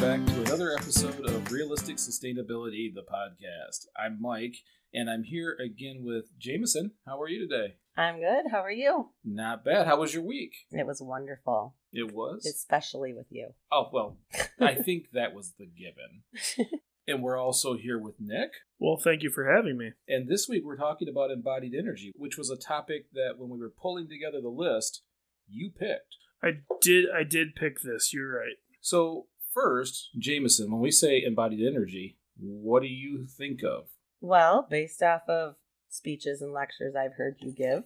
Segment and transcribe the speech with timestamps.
[0.00, 3.86] Back to another episode of Realistic Sustainability, the podcast.
[3.96, 4.56] I'm Mike,
[4.94, 6.92] and I'm here again with Jameson.
[7.06, 7.74] How are you today?
[7.96, 8.50] I'm good.
[8.50, 9.10] How are you?
[9.24, 9.86] Not bad.
[9.86, 10.52] How was your week?
[10.70, 12.46] It was wonderful, It was?
[12.46, 13.50] especially with you.
[13.70, 14.16] Oh, well,
[14.60, 16.70] I think that was the given.
[17.06, 18.50] and we're also here with Nick.
[18.78, 19.92] Well, thank you for having me.
[20.08, 23.58] And this week we're talking about embodied energy, which was a topic that when we
[23.58, 25.02] were pulling together the list,
[25.48, 26.16] you picked.
[26.42, 28.14] I did I did pick this.
[28.14, 28.56] You're right.
[28.80, 29.26] So,
[29.62, 33.88] first, Jameson, when we say embodied energy, what do you think of?
[34.20, 35.56] Well, based off of
[35.88, 37.84] speeches and lectures I've heard you give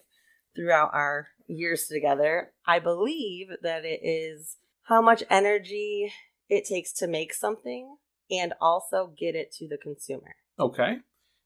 [0.55, 6.13] throughout our years together, I believe that it is how much energy
[6.49, 7.97] it takes to make something
[8.31, 10.37] and also get it to the consumer.
[10.59, 10.99] Okay.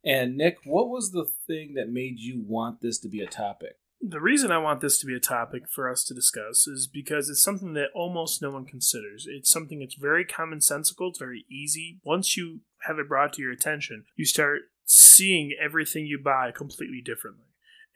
[0.05, 3.77] And Nick, what was the thing that made you want this to be a topic?
[4.01, 7.29] The reason I want this to be a topic for us to discuss is because
[7.29, 9.27] it's something that almost no one considers.
[9.29, 11.99] It's something that's very commonsensical, it's very easy.
[12.05, 17.03] Once you have it brought to your attention, you start seeing everything you buy completely
[17.05, 17.45] differently.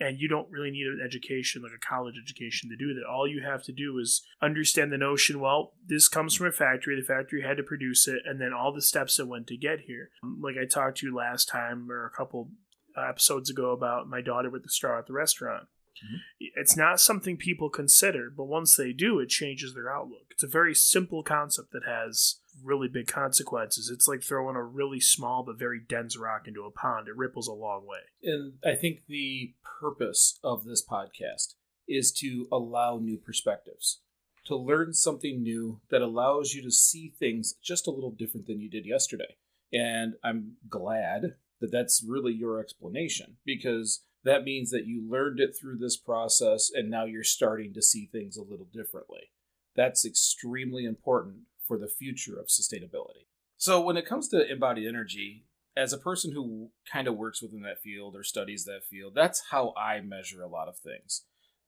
[0.00, 3.06] And you don't really need an education, like a college education, to do that.
[3.08, 7.00] All you have to do is understand the notion well, this comes from a factory,
[7.00, 9.83] the factory had to produce it, and then all the steps that went to get
[9.86, 10.11] here.
[10.25, 12.50] Um, like I talked to you last time or a couple
[12.97, 15.69] episodes ago about my daughter with the straw at the restaurant.
[16.04, 16.46] Mm-hmm.
[16.56, 20.26] It's not something people consider, but once they do, it changes their outlook.
[20.30, 23.90] It's a very simple concept that has really big consequences.
[23.90, 27.08] It's like throwing a really small but very dense rock into a pond.
[27.08, 27.98] It ripples a long way.
[28.22, 31.55] And I think the purpose of this podcast
[31.89, 34.00] is to allow new perspectives,
[34.46, 38.61] to learn something new that allows you to see things just a little different than
[38.61, 39.36] you did yesterday.
[39.72, 45.56] And I'm glad that that's really your explanation because that means that you learned it
[45.58, 49.33] through this process and now you're starting to see things a little differently.
[49.74, 53.27] That's extremely important for the future of sustainability.
[53.56, 55.44] So, when it comes to embodied energy,
[55.77, 59.44] as a person who kind of works within that field or studies that field, that's
[59.50, 61.24] how I measure a lot of things.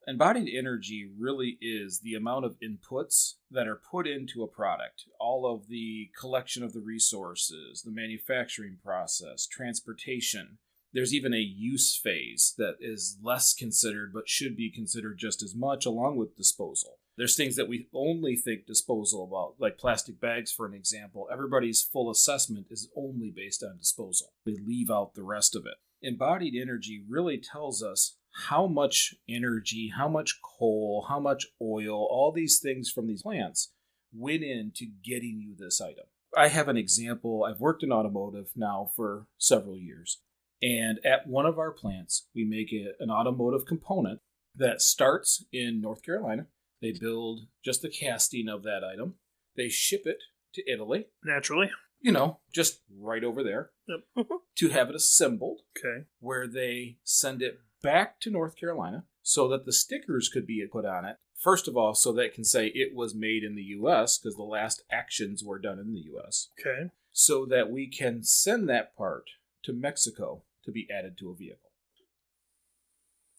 [0.06, 5.50] Embodied energy really is the amount of inputs that are put into a product, all
[5.50, 10.58] of the collection of the resources, the manufacturing process, transportation.
[10.94, 15.54] There's even a use phase that is less considered but should be considered just as
[15.54, 16.98] much, along with disposal.
[17.16, 21.28] There's things that we only think disposal about, like plastic bags, for an example.
[21.32, 25.74] Everybody's full assessment is only based on disposal, they leave out the rest of it.
[26.00, 28.16] Embodied energy really tells us
[28.48, 33.72] how much energy, how much coal, how much oil, all these things from these plants
[34.12, 36.04] went into getting you this item.
[36.36, 37.44] I have an example.
[37.44, 40.20] I've worked in automotive now for several years.
[40.64, 44.20] And at one of our plants, we make a, an automotive component
[44.56, 46.46] that starts in North Carolina.
[46.80, 49.14] They build just the casting of that item.
[49.56, 50.18] They ship it
[50.54, 51.70] to Italy, Naturally.
[52.00, 54.00] you know, just right over there, Yep.
[54.16, 54.34] Mm-hmm.
[54.56, 56.06] to have it assembled Okay.
[56.20, 60.86] where they send it back to North Carolina so that the stickers could be put
[60.86, 61.16] on it.
[61.36, 64.36] First of all, so that it can say it was made in the US because
[64.36, 66.90] the last actions were done in the US, Okay.
[67.12, 69.24] so that we can send that part
[69.64, 71.70] to Mexico to be added to a vehicle.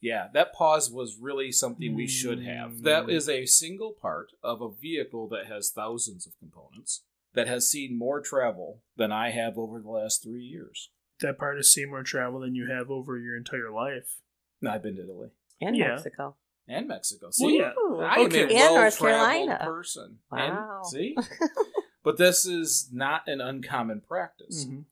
[0.02, 2.84] Yeah, that pause was really something we should have.
[2.84, 7.04] That is a single part of a vehicle that has thousands of components
[7.34, 10.92] that has seen more travel than I have over the last three years.
[11.22, 14.20] That part has seen more travel than you have over your entire life.
[14.62, 15.30] No, I've been to Italy.
[15.62, 15.90] And Yeah.
[15.96, 16.36] Mexico.
[16.68, 17.28] and Mexico.
[17.28, 17.72] Well, See, yeah.
[17.80, 18.42] Ooh, I am Okay.
[18.42, 19.66] a And North well-traveled Carolina.
[19.66, 20.20] person.
[20.32, 20.78] Wow.
[20.84, 21.16] And, see,
[22.04, 24.66] but this is not an uncommon practice.
[24.66, 24.86] Mhm.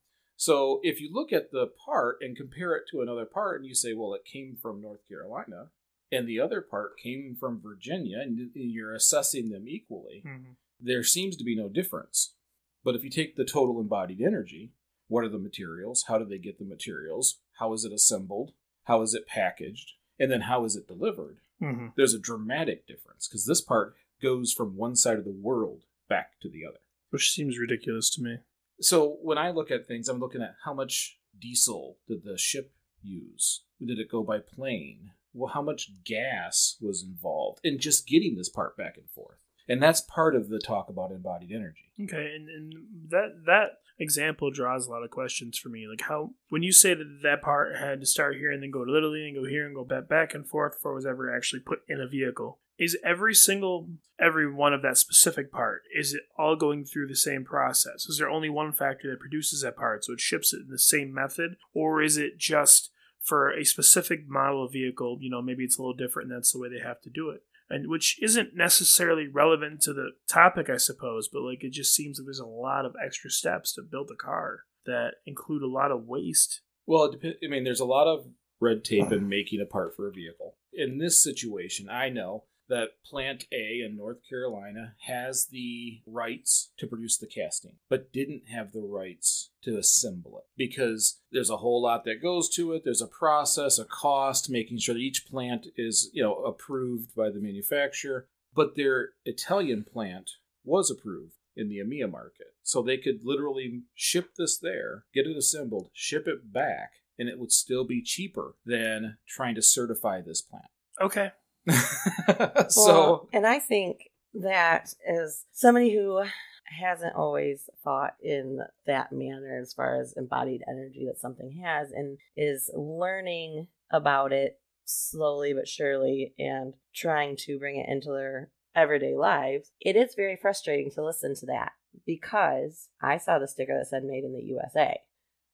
[0.43, 3.73] So if you look at the part and compare it to another part, and you
[3.73, 5.71] say, well, it came from North Carolina,
[6.11, 10.57] and the other part came from Virginia, and you're assessing them equally, Mhm.
[10.81, 12.35] there seems to be no difference.
[12.83, 14.73] But if you take the total embodied energy,
[15.07, 16.03] what are the materials?
[16.09, 17.39] How do they get the materials?
[17.53, 18.51] How is it assembled?
[18.83, 19.93] How is it packaged?
[20.19, 21.39] And then how is it delivered?
[21.61, 21.95] Mhm.
[21.95, 26.37] There's a dramatic difference because this part goes from one side of the world back
[26.41, 26.81] to the other.
[27.11, 28.39] Which seems ridiculous to me.
[28.81, 32.73] So when I look at things, I'm looking at how much diesel did the ship
[33.01, 33.63] use?
[33.85, 35.11] Did it go by plane?
[35.33, 37.59] Well, how much gas was involved?
[37.63, 39.37] in just getting this part back and forth.
[39.67, 41.91] And that's part of the talk about embodied energy.
[42.01, 42.73] Okay, and, and
[43.09, 45.87] that that example draws a lot of questions for me.
[45.87, 48.83] Like how when you say that that part had to start here and then go
[48.83, 51.33] to Italy and go here and go back back and forth before it was ever
[51.33, 52.59] actually put in a vehicle.
[52.79, 53.89] Is every single
[54.19, 58.05] every one of that specific part is it all going through the same process?
[58.05, 60.79] Is there only one factory that produces that part, so it ships it in the
[60.79, 62.89] same method, or is it just
[63.21, 65.17] for a specific model of vehicle?
[65.21, 67.29] You know, maybe it's a little different, and that's the way they have to do
[67.29, 71.95] it and which isn't necessarily relevant to the topic, I suppose, but like it just
[71.95, 75.67] seems like there's a lot of extra steps to build a car that include a
[75.67, 76.61] lot of waste.
[76.85, 78.27] Well, it I mean, there's a lot of
[78.59, 80.55] red tape in making a part for a vehicle.
[80.73, 86.87] In this situation, I know that Plant A in North Carolina has the rights to
[86.87, 91.81] produce the casting, but didn't have the rights to assemble it because there's a whole
[91.81, 92.83] lot that goes to it.
[92.83, 97.29] There's a process, a cost, making sure that each plant is, you know, approved by
[97.29, 98.27] the manufacturer.
[98.55, 100.31] But their Italian plant
[100.63, 102.47] was approved in the EMEA market.
[102.61, 107.39] So they could literally ship this there, get it assembled, ship it back, and it
[107.39, 110.65] would still be cheaper than trying to certify this plant.
[111.01, 111.31] Okay.
[112.69, 116.23] so Well, and I think that as somebody who
[116.65, 122.17] hasn't always thought in that manner as far as embodied energy that something has and
[122.35, 129.15] is learning about it slowly but surely and trying to bring it into their everyday
[129.15, 131.71] lives, it is very frustrating to listen to that
[132.05, 134.99] because I saw the sticker that said made in the USA.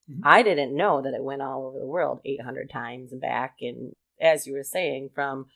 [0.09, 0.21] Mhm.
[0.23, 3.57] I didn't know that it went all over the world 800 times and back.
[3.61, 5.47] And as you were saying, from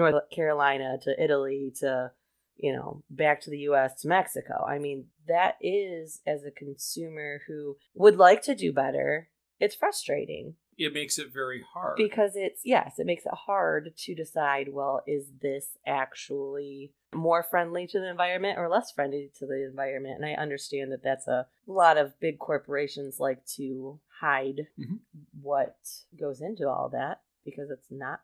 [0.00, 2.12] North Carolina to Italy to,
[2.56, 4.64] you know, back to the US to Mexico.
[4.66, 10.54] I mean, that is, as a consumer who would like to do better, it's frustrating
[10.78, 11.96] it makes it very hard.
[11.98, 17.86] because it's, yes, it makes it hard to decide, well, is this actually more friendly
[17.88, 20.16] to the environment or less friendly to the environment?
[20.16, 25.00] And I understand that that's a lot of big corporations like to hide Mhm.
[25.42, 25.76] what
[26.18, 28.20] goes into all that because it's not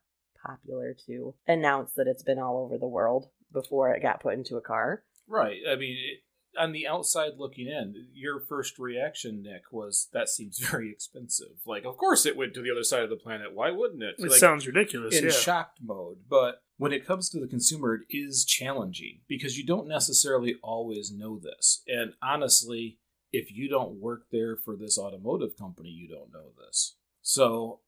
[0.46, 4.56] popular to announce that it's been all over the world before it got put into
[4.56, 5.02] a car.
[5.28, 5.58] Right.
[5.68, 6.20] I mean, it,
[6.58, 11.48] on the outside looking in, your first reaction, Nick, was that seems very expensive.
[11.66, 13.54] Like, of course it went to the other side of the planet.
[13.54, 14.16] Why wouldn't it?
[14.18, 15.16] It Like, sounds ridiculous.
[15.16, 15.30] in yeah.
[15.30, 16.18] shocked mode.
[16.28, 21.10] But when it comes to the consumer, it is challenging because you don't necessarily always
[21.12, 21.82] know this.
[21.86, 22.98] And honestly,
[23.32, 26.96] if you don't work there for this automotive company, you don't know this.
[27.22, 27.80] So,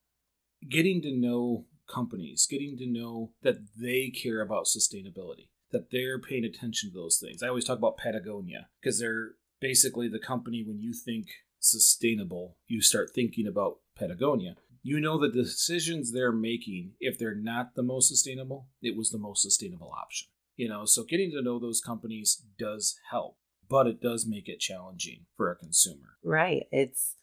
[0.69, 6.45] getting to know companies, getting to know that they care about sustainability, that they're paying
[6.45, 7.43] attention to those things.
[7.43, 11.27] I always talk about Patagonia because they're basically the company when you think
[11.59, 14.55] sustainable, you start thinking about Patagonia.
[14.83, 19.19] You know the decisions they're making, if they're not the most sustainable, it was the
[19.19, 20.29] most sustainable option.
[20.57, 23.37] You know, so getting to know those companies does help,
[23.69, 26.17] but it does make it challenging for a consumer.
[26.23, 26.65] Right.
[26.73, 27.17] It's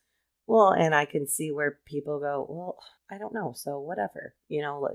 [0.47, 2.77] well, and I can see where people go, well,
[3.09, 4.35] I don't know, so whatever.
[4.47, 4.89] You know,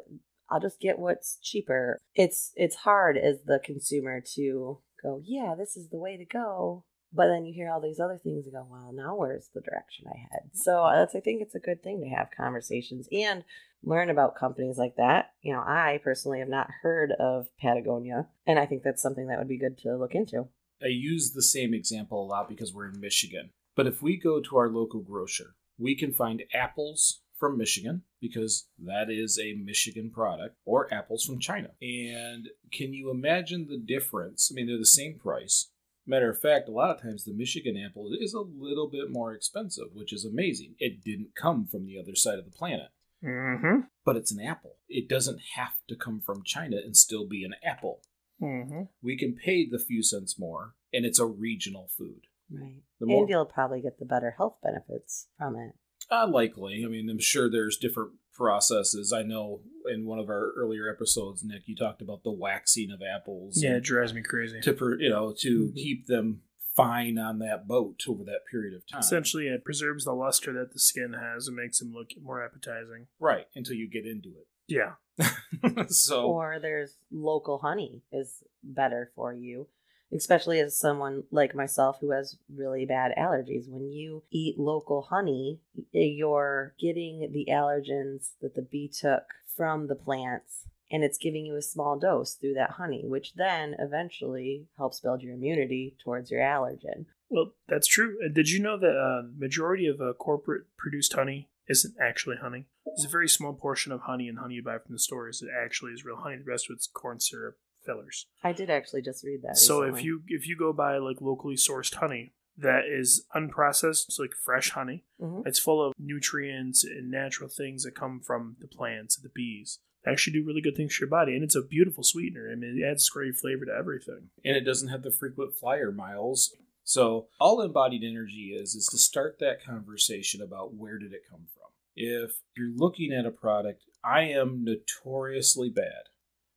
[0.50, 1.99] I'll just get what's cheaper.
[2.14, 6.85] It's it's hard as the consumer to go, yeah, this is the way to go.
[7.12, 10.06] But then you hear all these other things and go, well, now where's the direction
[10.06, 10.50] I head?
[10.52, 13.43] So uh, that's I think it's a good thing to have conversations and
[13.82, 15.32] learn about companies like that.
[15.43, 19.39] You know, I personally have not heard of Patagonia, and I think that's something that
[19.39, 20.48] would be good to look into.
[20.82, 23.51] I use the same example a lot because we're in Michigan.
[23.81, 28.67] But if we go to our local grocer, we can find apples from Michigan because
[28.79, 31.70] that is a Michigan product, or apples from China.
[31.81, 34.53] And can you imagine the difference?
[34.53, 35.70] I mean, they're the same price.
[36.06, 39.32] Matter of fact, a lot of times the Michigan apple is a little bit more
[39.32, 40.75] expensive, which is amazing.
[40.79, 42.91] It didn't come from the other side of the planet,
[43.25, 43.87] Mm-hmm.
[44.05, 44.77] but it's an apple.
[44.91, 48.03] It doesn't have to come from China and still be an apple.
[48.43, 48.82] Mm-hmm.
[49.03, 52.27] We can pay the few cents more, and it's a regional food.
[52.51, 52.83] Right.
[52.99, 55.75] The more- and you'll probably get the better health benefits from it.
[56.11, 56.83] Uh, likely.
[56.85, 59.13] I mean, I'm sure there's different processes.
[59.13, 59.61] I know
[59.93, 63.63] in one of our earlier episodes, Nick, you talked about the waxing of apples.
[63.63, 64.61] Yeah, it drives me crazy.
[64.61, 65.75] to you know to Mhm.
[65.75, 66.43] keep them
[66.75, 69.01] fine on that boat over that period of time.
[69.01, 73.07] Essentially, it preserves the luster that the skin has and makes them look more appetizing.
[73.19, 74.47] right until you get into it.
[74.69, 74.95] Yeah.
[75.89, 79.69] so Or there's local honey is better for you,
[80.14, 83.69] especially as someone like myself who has really bad allergies.
[83.69, 85.60] When you eat local honey,
[85.93, 89.24] you're getting the allergens that the bee took
[89.56, 93.76] from the plants and it's giving you a small dose through that honey, which then
[93.79, 97.06] eventually helps build your immunity towards your allergen.
[97.29, 98.17] Well, that's true.
[98.32, 102.67] Did you know that uh, majority of uh, corporate produced honey isn't actually honey.
[102.84, 105.50] There's a very small portion of honey and honey you buy from the stores that
[105.56, 106.36] actually is real honey.
[106.36, 108.27] The rest of it's corn syrup fillers.
[108.43, 109.56] I did actually just read that.
[109.58, 114.19] So if you if you go buy like locally sourced honey that is unprocessed, it's
[114.19, 115.05] like fresh honey.
[115.20, 115.46] Mhm.
[115.46, 119.79] It's full of nutrients and natural things that come from the plants, the bees.
[120.05, 122.51] They actually do really good things for your body, and it's a beautiful sweetener.
[122.51, 124.31] I mean, it adds great flavor to everything.
[124.44, 126.56] and it doesn't have the frequent flyer miles.
[126.84, 131.46] So all embodied energy is is to start that conversation about where did it come
[131.55, 131.70] from.
[131.94, 136.08] If you're looking at a product, I am notoriously bad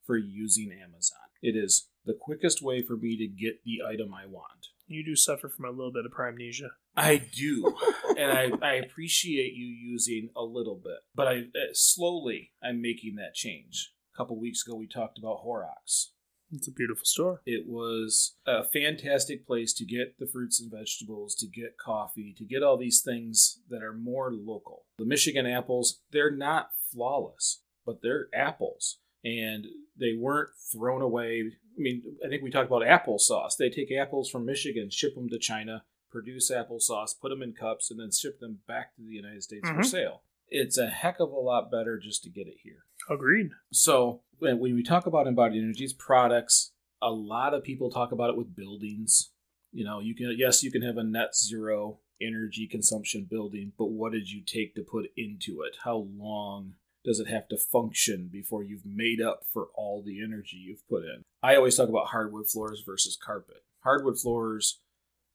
[0.05, 1.19] for using Amazon.
[1.41, 4.67] It is the quickest way for me to get the item I want.
[4.87, 6.71] You do suffer from a little bit of primnesia.
[6.95, 7.75] I do,
[8.17, 13.15] and I, I appreciate you using a little bit, but I uh, slowly I'm making
[13.15, 13.93] that change.
[14.13, 16.11] A couple weeks ago, we talked about Horrocks.
[16.51, 17.41] It's a beautiful store.
[17.47, 22.45] It was a fantastic place to get the fruits and vegetables, to get coffee, to
[22.45, 24.85] get all these things that are more local.
[24.99, 28.99] The Michigan apples, they're not flawless, but they're apples.
[29.23, 29.65] And
[29.97, 31.43] they weren't thrown away.
[31.77, 33.55] I mean, I think we talked about applesauce.
[33.57, 37.89] They take apples from Michigan, ship them to China, produce applesauce, put them in cups,
[37.89, 39.85] and then ship them back to the United States for Mhm.
[39.85, 40.23] sale.
[40.49, 42.85] It's a heck of a lot better just to get it here.
[43.09, 43.49] Agreed.
[43.71, 48.29] So when when we talk about embodied energies products, a lot of people talk about
[48.29, 49.31] it with buildings.
[49.71, 53.87] You know, you can yes, you can have a net zero energy consumption building, but
[53.87, 55.77] what did you take to put into it?
[55.83, 60.57] How long does it have to function before you've made up for all the energy
[60.57, 61.23] you've put in?
[61.41, 63.63] I always talk about hardwood floors versus carpet.
[63.83, 64.79] Hardwood floors,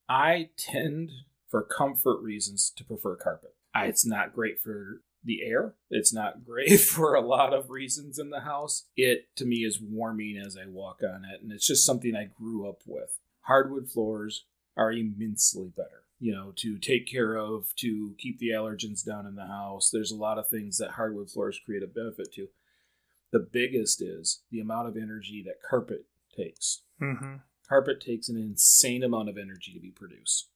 [0.08, 1.10] I tend
[1.48, 3.54] for comfort reasons to prefer carpet.
[3.74, 5.74] I, it's not great for the air.
[5.90, 8.86] It's not great for a lot of reasons in the house.
[8.96, 12.24] It to me is warming as I walk on it, and it's just something I
[12.24, 13.18] grew up with.
[13.42, 14.44] Hardwood floors
[14.76, 16.04] are immensely better.
[16.20, 19.90] You know, to take care of, to keep the allergens down in the house.
[19.90, 22.48] There's a lot of things that hardwood floors create a benefit to.
[23.30, 26.06] The biggest is the amount of energy that carpet
[26.36, 26.82] takes.
[27.00, 27.36] Mm-hmm.
[27.68, 30.48] Carpet takes an insane amount of energy to be produced.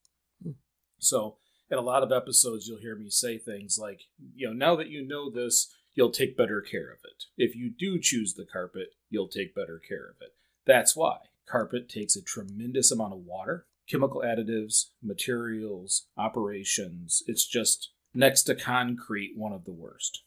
[0.99, 1.37] So,
[1.71, 4.03] in a lot of episodes, you'll hear me say things like,
[4.35, 7.25] you know, now that you know this, you'll take better care of it.
[7.37, 10.35] If you do choose the carpet, you'll take better care of it.
[10.67, 17.23] That's why carpet takes a tremendous amount of water, chemical additives, materials, operations.
[17.27, 20.23] It's just next to concrete, one of the worst.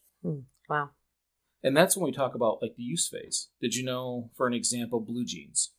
[0.68, 0.90] wow.
[1.62, 3.48] And that's when we talk about like the use phase.
[3.60, 5.72] Did you know, for an example, blue jeans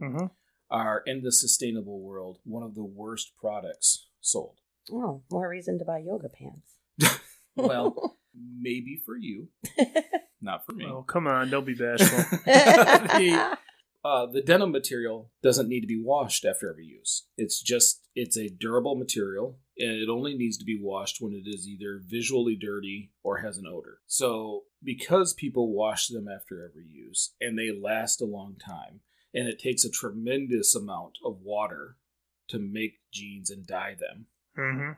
[0.00, 0.26] Mm-hmm.
[0.70, 4.56] are in the sustainable world one of the worst products sold?
[4.90, 7.20] Oh, more reason to buy yoga pants.
[7.54, 8.16] Well,
[8.60, 9.48] maybe for you,
[10.40, 10.86] not for me.
[10.88, 11.50] Oh, come on.
[11.50, 12.18] Don't be bashful.
[12.46, 13.58] the,
[14.04, 17.26] uh, the denim material doesn't need to be washed after every use.
[17.36, 21.48] It's just it's a durable material, and it only needs to be washed when it
[21.48, 23.98] is either visually dirty or has an odor.
[24.06, 29.00] So, because people wash them after every use, and they last a long time,
[29.32, 31.96] and it takes a tremendous amount of water
[32.48, 34.26] to make jeans and dye them,
[34.58, 34.92] mm-hmm.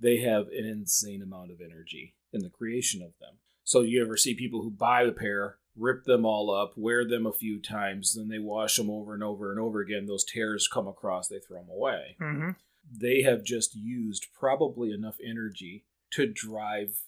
[0.00, 3.38] they have an insane amount of energy in the creation of them.
[3.64, 7.26] So you ever see people who buy a pair, rip them all up, wear them
[7.26, 10.06] a few times, then they wash them over and over and over again.
[10.06, 12.16] Those tears come across, they throw them away.
[12.20, 12.50] Mm-hmm.
[12.98, 17.00] They have just used probably enough energy to drive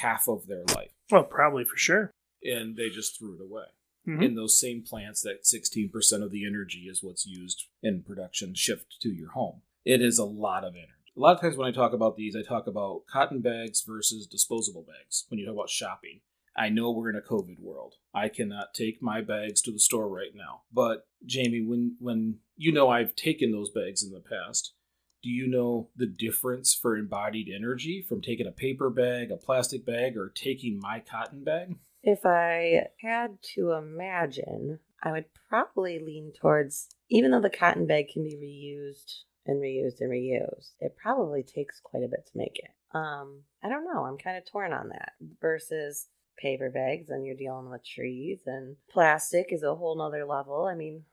[0.00, 2.10] half of their life, Well, probably for sure.
[2.42, 3.64] and they just threw it away.
[4.06, 4.22] Mhm.
[4.22, 9.00] In those same plants, that 16% of the energy is what's used in production shift
[9.00, 9.62] to your home.
[9.84, 10.90] It is a lot of energy.
[11.16, 14.26] A lot of times when I talk about these, I talk about cotton bags versus
[14.26, 15.24] disposable bags.
[15.28, 16.20] When you talk about shopping,
[16.56, 17.94] I know we're in a COVID world.
[18.14, 20.62] I cannot take my bags to the store right now.
[20.72, 24.74] But Jamie, when when you know I've taken those bags in the past,
[25.22, 29.84] do you know the difference for embodied energy from taking a paper bag, a plastic
[29.84, 31.76] bag, or taking my cotton bag?
[32.02, 38.08] If I had to imagine, I would probably lean towards, even though the cotton bag
[38.12, 42.58] can be reused and reused and reused, it probably takes quite a bit to make
[42.58, 42.70] it.
[42.94, 44.04] Um, I don't know.
[44.04, 48.76] I'm kind of torn on that versus paper bags, and you're dealing with trees, and
[48.90, 50.66] plastic is a whole nother level.
[50.66, 51.04] I mean,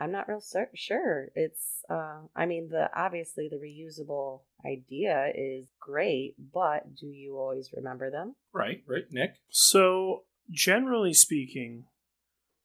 [0.00, 1.28] I'm not real cer- sure.
[1.34, 7.70] It's, uh, I mean, the obviously the reusable idea is great, but do you always
[7.76, 8.34] remember them?
[8.52, 9.34] Right, right, Nick.
[9.50, 11.84] So, generally speaking,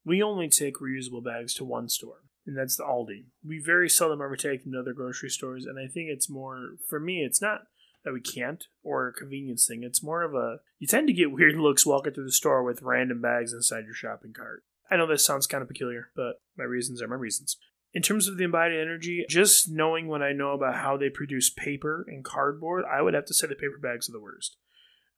[0.06, 3.26] we only take reusable bags to one store, and that's the Aldi.
[3.46, 6.76] We very seldom ever take them to other grocery stores, and I think it's more,
[6.88, 7.62] for me, it's not
[8.06, 9.84] that we can't or a convenience thing.
[9.84, 12.82] It's more of a, you tend to get weird looks walking through the store with
[12.82, 14.64] random bags inside your shopping cart.
[14.90, 17.58] I know this sounds kind of peculiar, but my reasons are my reasons.
[17.94, 21.50] In terms of the embodied energy, just knowing what I know about how they produce
[21.50, 24.58] paper and cardboard, I would have to say the paper bags are the worst.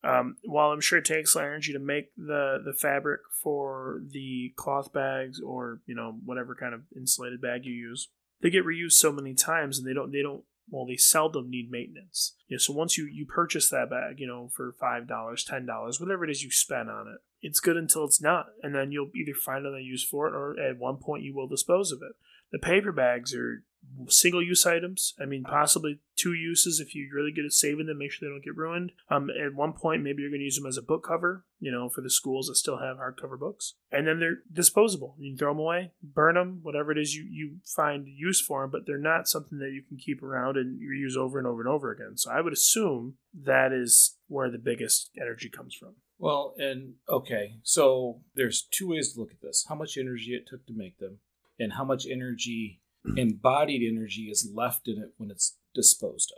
[0.03, 4.93] Um, while I'm sure it takes energy to make the the fabric for the cloth
[4.93, 8.09] bags or you know whatever kind of insulated bag you use,
[8.41, 11.71] they get reused so many times and they don't they don't well they seldom need
[11.71, 12.33] maintenance.
[12.47, 15.65] You know, so once you you purchase that bag, you know for five dollars, ten
[15.65, 18.91] dollars, whatever it is you spend on it, it's good until it's not, and then
[18.91, 21.99] you'll either find another use for it or at one point you will dispose of
[22.01, 22.15] it.
[22.51, 23.63] The paper bags are
[24.07, 25.13] single use items.
[25.21, 28.33] I mean, possibly two uses if you're really good at saving them, make sure they
[28.33, 28.91] don't get ruined.
[29.09, 31.71] Um, at one point, maybe you're going to use them as a book cover, you
[31.71, 33.75] know, for the schools that still have hardcover books.
[33.91, 35.15] And then they're disposable.
[35.19, 38.61] You can throw them away, burn them, whatever it is you, you find use for
[38.61, 41.61] them, but they're not something that you can keep around and reuse over and over
[41.61, 42.17] and over again.
[42.17, 45.95] So I would assume that is where the biggest energy comes from.
[46.19, 50.47] Well, and okay, so there's two ways to look at this how much energy it
[50.47, 51.19] took to make them,
[51.59, 52.81] and how much energy
[53.15, 56.33] embodied energy is left in it when it's disposed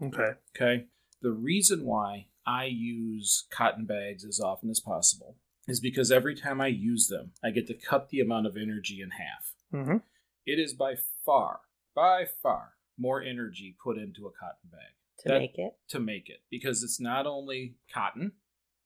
[0.00, 0.06] of.
[0.08, 0.32] Okay.
[0.56, 0.86] Okay.
[1.20, 5.36] The reason why I use cotton bags as often as possible
[5.68, 9.00] is because every time I use them, I get to cut the amount of energy
[9.00, 9.54] in half.
[9.72, 9.96] Mm-hmm.
[10.44, 11.60] It is by far,
[11.94, 15.74] by far, more energy put into a cotton bag to That- make it.
[15.88, 18.32] to make it because it's not only cotton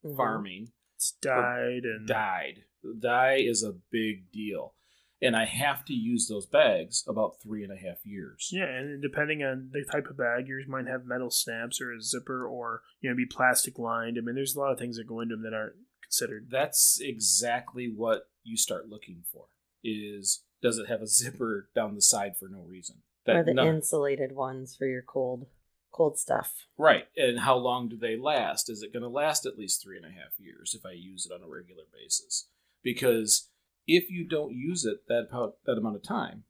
[0.04, 0.16] Mhm.
[0.16, 2.64] farming, It's dyed and dyed.
[2.98, 4.74] Dye is a big deal.
[5.22, 8.50] And I have to use those bags about three and a half years.
[8.52, 12.02] Yeah, and depending on the type of bag, yours might have metal snaps or a
[12.02, 14.18] zipper or you know be plastic lined.
[14.18, 16.48] I mean, there's a lot of things that go into them that aren't considered.
[16.50, 19.46] That's exactly what you start looking for.
[19.82, 22.96] Is does it have a zipper down the side for no reason?
[23.28, 25.46] or the no- insulated ones for your cold
[25.92, 26.66] cold stuff.
[26.76, 27.06] right.
[27.16, 28.68] And how long do they last?
[28.68, 31.24] Is it going to last at least three and a half years if I use
[31.24, 32.48] it on a regular basis?
[32.82, 33.48] Because
[33.86, 35.28] if you don't use it that
[35.66, 36.44] that amount of time,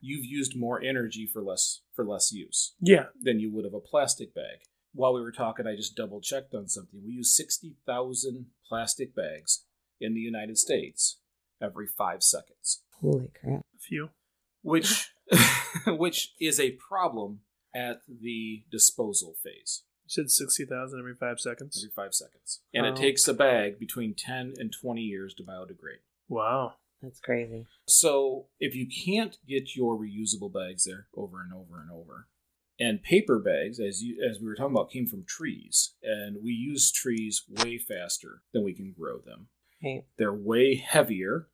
[0.00, 2.74] you've used more energy for less for less use.
[2.80, 4.60] Yeah, than you would of a plastic bag.
[4.94, 7.00] While we were talking, I just double checked on something.
[7.04, 9.64] We use 60,000 plastic bags
[10.00, 11.18] in the United States
[11.62, 13.60] every five seconds, Holy crap!
[13.60, 14.10] a few.
[14.62, 15.12] which,
[15.86, 17.40] which is a problem
[17.74, 21.78] at the disposal phase You said sixty thousand every five seconds.
[21.84, 22.60] every five seconds.
[22.72, 22.92] And Wow.
[22.92, 26.02] it takes a bag between 10 and 20 years to biodegrade.
[26.28, 26.74] Wow.
[27.02, 27.66] That's crazy.
[27.86, 32.26] So if you can't get your reusable bags there over and over and over,
[32.80, 36.52] and paper bags, as you as we were talking about, came from trees, and we
[36.52, 39.48] use trees way faster than we can grow them.
[39.82, 40.04] Right.
[40.16, 41.48] They're way heavier.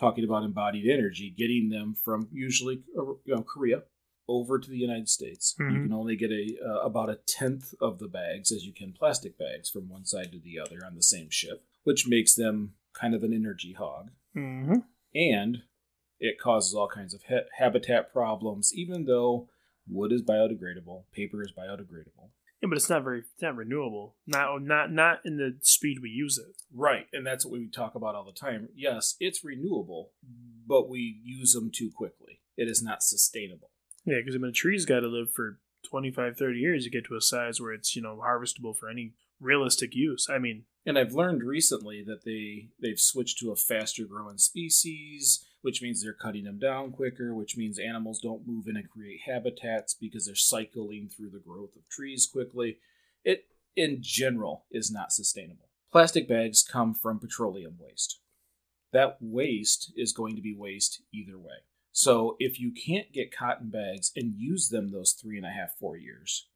[0.00, 3.82] Talking about embodied energy, getting them from usually uh, you know, Korea
[4.28, 5.82] over to the United States, you Mhm.
[5.82, 9.36] can only get a uh, about a tenth of the bags as you can plastic
[9.36, 13.14] bags from one side to the other on the same ship, which makes them kind
[13.14, 14.74] of an energy hog Mm-hmm.
[15.14, 15.58] and
[16.20, 19.48] it causes all kinds of ha- habitat problems even though
[19.88, 22.28] wood is biodegradable paper is biodegradable
[22.62, 24.16] Yeah, but it's not very it's not renewable.
[24.26, 26.56] Not not not in the speed we use it.
[26.74, 30.12] right and that's what we talk about all the time yes it's renewable
[30.66, 33.70] but we use them too quickly it is not sustainable
[34.04, 35.58] Yeah, because I mean, a tree's got to live for
[35.88, 39.14] 25, 30 years to get to a size where it's you know harvestable for any
[39.40, 40.26] realistic use.
[40.28, 45.44] I mean, and i've learned recently that they they've switched to a faster growing species
[45.62, 49.20] which means they're cutting them down quicker which means animals don't move in and create
[49.26, 52.78] habitats because they're cycling through the growth of trees quickly.
[53.24, 53.46] It
[53.76, 55.68] in general is not sustainable.
[55.92, 58.20] Plastic bags come from petroleum waste.
[58.92, 61.64] That waste is going to be waste either way.
[61.92, 65.76] So if you can't get cotton bags and use them those three and a half
[65.78, 66.47] four years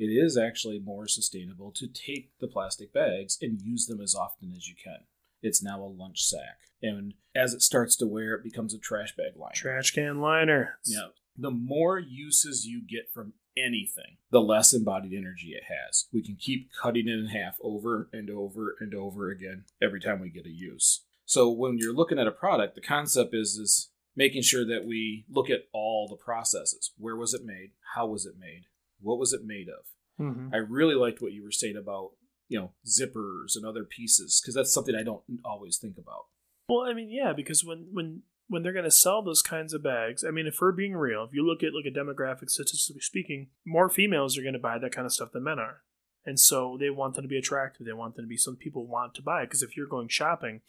[0.00, 4.50] it is actually more sustainable to take the plastic bags and use them as often
[4.56, 5.00] as you can.
[5.42, 6.58] It's now a lunch sack.
[6.82, 9.52] And as it starts to wear, it becomes a trash bag liner.
[9.54, 10.78] trash can liner.
[10.86, 11.08] Yeah.
[11.36, 16.06] The more uses you get from anything, the less embodied energy it has.
[16.12, 20.20] We can keep cutting it in half over and over and over again every time
[20.20, 21.04] we get a use.
[21.26, 25.26] So when you're looking at a product, the concept is is making sure that we
[25.28, 26.92] look at all the processes.
[26.96, 27.72] Where was it made?
[27.94, 28.64] How was it made?
[29.00, 30.24] What was it made of?
[30.24, 30.54] Mm-hmm.
[30.54, 32.10] I really liked what you were saying about,
[32.48, 36.26] you know, zippers and other pieces because that's something I don't always think about.
[36.68, 39.82] Well, I mean, yeah, because when when when they're going to sell those kinds of
[39.82, 43.00] bags, I mean, if we're being real, if you look at look at demographics, statistically
[43.00, 45.82] speaking, more females are going to buy that kind of stuff than men are,
[46.24, 47.86] and so they want them to be attractive.
[47.86, 50.08] They want them to be some people want to buy it because if you're going
[50.08, 50.60] shopping,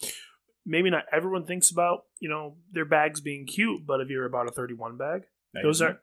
[0.65, 4.48] maybe not everyone thinks about you know their bags being cute, but if you're about
[4.48, 5.24] a 31 bag,
[5.62, 6.02] those are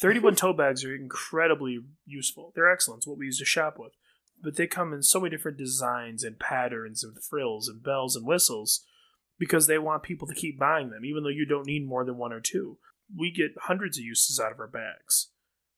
[0.00, 2.52] 31 tote bags are incredibly useful.
[2.54, 3.00] They're excellent.
[3.00, 3.92] It's what we use to shop with.
[4.42, 8.26] But they come in so many different designs and patterns and frills and bells and
[8.26, 8.84] whistles
[9.38, 12.16] because they want people to keep buying them, even though you don't need more than
[12.16, 12.78] one or two.
[13.14, 15.30] We get hundreds of uses out of our bags.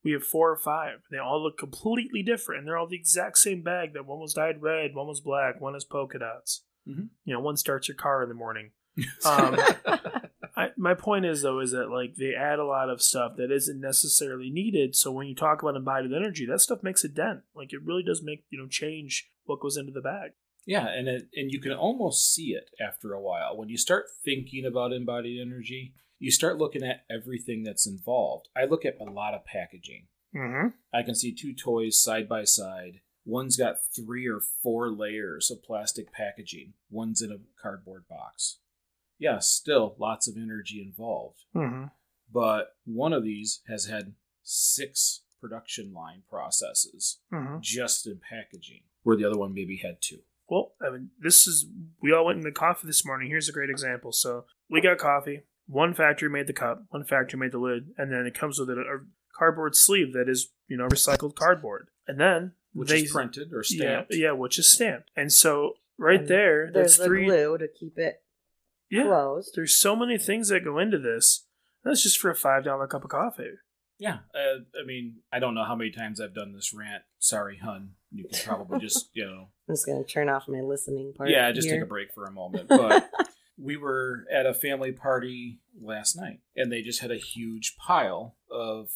[0.05, 1.03] We have four or five.
[1.11, 3.95] They all look completely different, and they're all the exact same bag.
[3.95, 6.65] That one was dyed red, one was black, one has polka dots.
[6.89, 7.11] Mhm.
[7.25, 8.71] You know, one starts your car in the morning.
[9.25, 9.57] Um,
[10.63, 13.51] I, my point is though is that like they add a lot of stuff that
[13.51, 14.95] isn't necessarily needed.
[14.95, 17.41] So when you talk about embodied energy, that stuff makes a dent.
[17.55, 20.33] Like it really does make you know change what goes into the bag.
[20.65, 24.07] Yeah, and it, and you can almost see it after a while when you start
[24.25, 25.95] thinking about embodied energy.
[26.21, 28.49] You start looking at everything that's involved.
[28.57, 30.07] I look at a lot of packaging.
[30.35, 30.69] Mm-hmm.
[30.95, 33.01] I can see two toys side by side.
[33.25, 36.75] One's got three or four layers of plastic packaging.
[36.91, 38.59] One's in a cardboard box.
[39.23, 41.39] Yes, still lots of energy involved.
[41.55, 41.85] Mm-hmm.
[42.33, 47.57] But one of these has had six production line processes Mm-hmm.
[47.61, 50.19] just in packaging, where the other one maybe had two.
[50.49, 51.67] Well, I mean, this is
[52.03, 53.29] we all went in the coffee this morning.
[53.29, 54.13] Here's a great example.
[54.13, 55.43] So we got coffee.
[55.67, 56.85] One factory made the cup.
[56.91, 58.99] One factory made the lid, and then it comes with a, a
[59.39, 61.89] cardboard sleeve that is you know recycled cardboard.
[62.07, 64.15] And then Which they is printed or stamped.
[64.15, 65.11] yeah which is stamped.
[65.17, 67.27] And so right And there, There's that's the three.
[67.27, 68.22] glue to keep it
[68.93, 69.53] Yeah, closed.
[69.55, 71.47] there's so many things that go into this.
[71.83, 73.55] That's just for a five dollar cup of coffee.
[73.99, 77.03] Yeah, uh, I mean, I don't know how many times I've done this rant.
[77.19, 77.93] Sorry, hun.
[78.11, 81.31] You can probably just, you know, I'm just gonna turn off my listening part.
[81.31, 81.77] yeah, just here.
[81.77, 82.69] take a break for a moment.
[82.69, 83.09] But
[83.59, 88.37] we were at a family party last night, and they just had a huge pile
[88.51, 88.91] of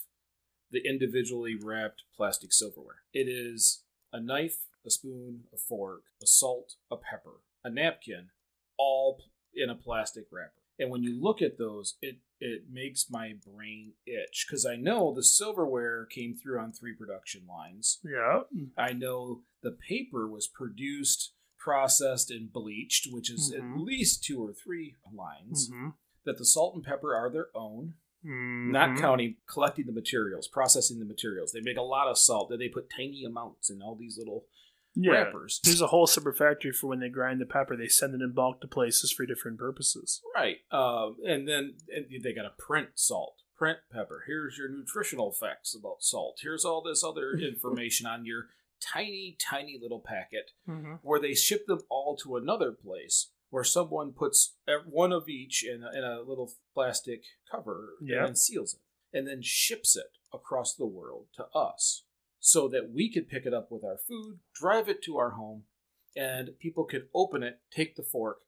[0.70, 3.02] the individually wrapped plastic silverware.
[3.14, 8.30] It is a knife, a spoon, a fork, a salt, a pepper, a napkin,
[8.78, 9.18] all
[9.56, 10.52] in a plastic wrapper.
[10.78, 15.14] And when you look at those, it it makes my brain itch because I know
[15.14, 17.98] the silverware came through on three production lines.
[18.04, 18.40] Yeah,
[18.76, 23.74] I know the paper was produced, processed, and bleached, which is Mhm.
[23.74, 25.70] at least two or three lines.
[25.70, 25.88] mm-hmm.
[26.24, 28.72] That the salt and pepper are their own, Mm-hmm.
[28.72, 31.52] not counting collecting the materials, processing the materials.
[31.52, 34.46] They make a lot of salt that they put tiny amounts in all these little
[34.96, 35.12] yeah.
[35.12, 35.60] wrappers.
[35.62, 37.76] There's a whole separate factory for when they grind the pepper.
[37.76, 40.20] They send it in bulk to places for different purposes.
[40.34, 40.56] Right.
[40.72, 44.24] Um, and then and they got to print salt, print pepper.
[44.26, 46.38] Here's your nutritional facts about salt.
[46.42, 48.46] Here's all this other information on your
[48.80, 50.50] tiny, tiny little packet.
[50.68, 50.94] Mm-hmm.
[51.02, 54.54] where they ship them all to another place where someone puts
[54.86, 58.26] one of each in a, in a little plastic cover Yeah.
[58.26, 58.80] and seals it
[59.16, 62.02] and then ships it across the world to us
[62.46, 65.62] so that we could pick it up with our food drive it to our home
[66.14, 68.38] and people could open it take the fork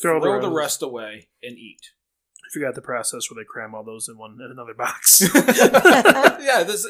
[0.00, 0.80] Throw throw, the the rest.
[0.80, 1.80] rest away and eat
[2.38, 5.20] I forgot the process where they cram all those in one in another box.
[5.34, 6.86] yeah this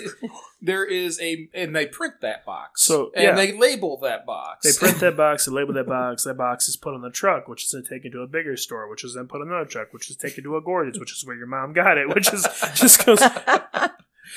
[0.61, 3.35] there is a and they print that box So, and yeah.
[3.35, 6.25] they label that box they print that box, they label that box.
[6.25, 8.89] That box is put on the truck, which is then taken to a bigger store,
[8.91, 11.25] which is then put on another truck, which is taken to a Gordon's, which is
[11.27, 13.21] where your mom got it, which is just goes.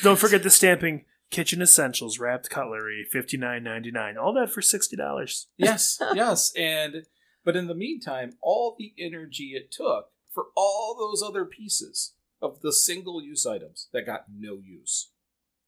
[0.01, 1.05] Don't forget the stamping.
[1.31, 4.17] Kitchen essentials, wrapped cutlery, fifty nine ninety nine.
[4.17, 5.47] All that for sixty dollars.
[5.57, 7.05] yes, yes, and
[7.43, 12.59] but in the meantime, all the energy it took for all those other pieces of
[12.61, 15.11] the single-use items that got no use.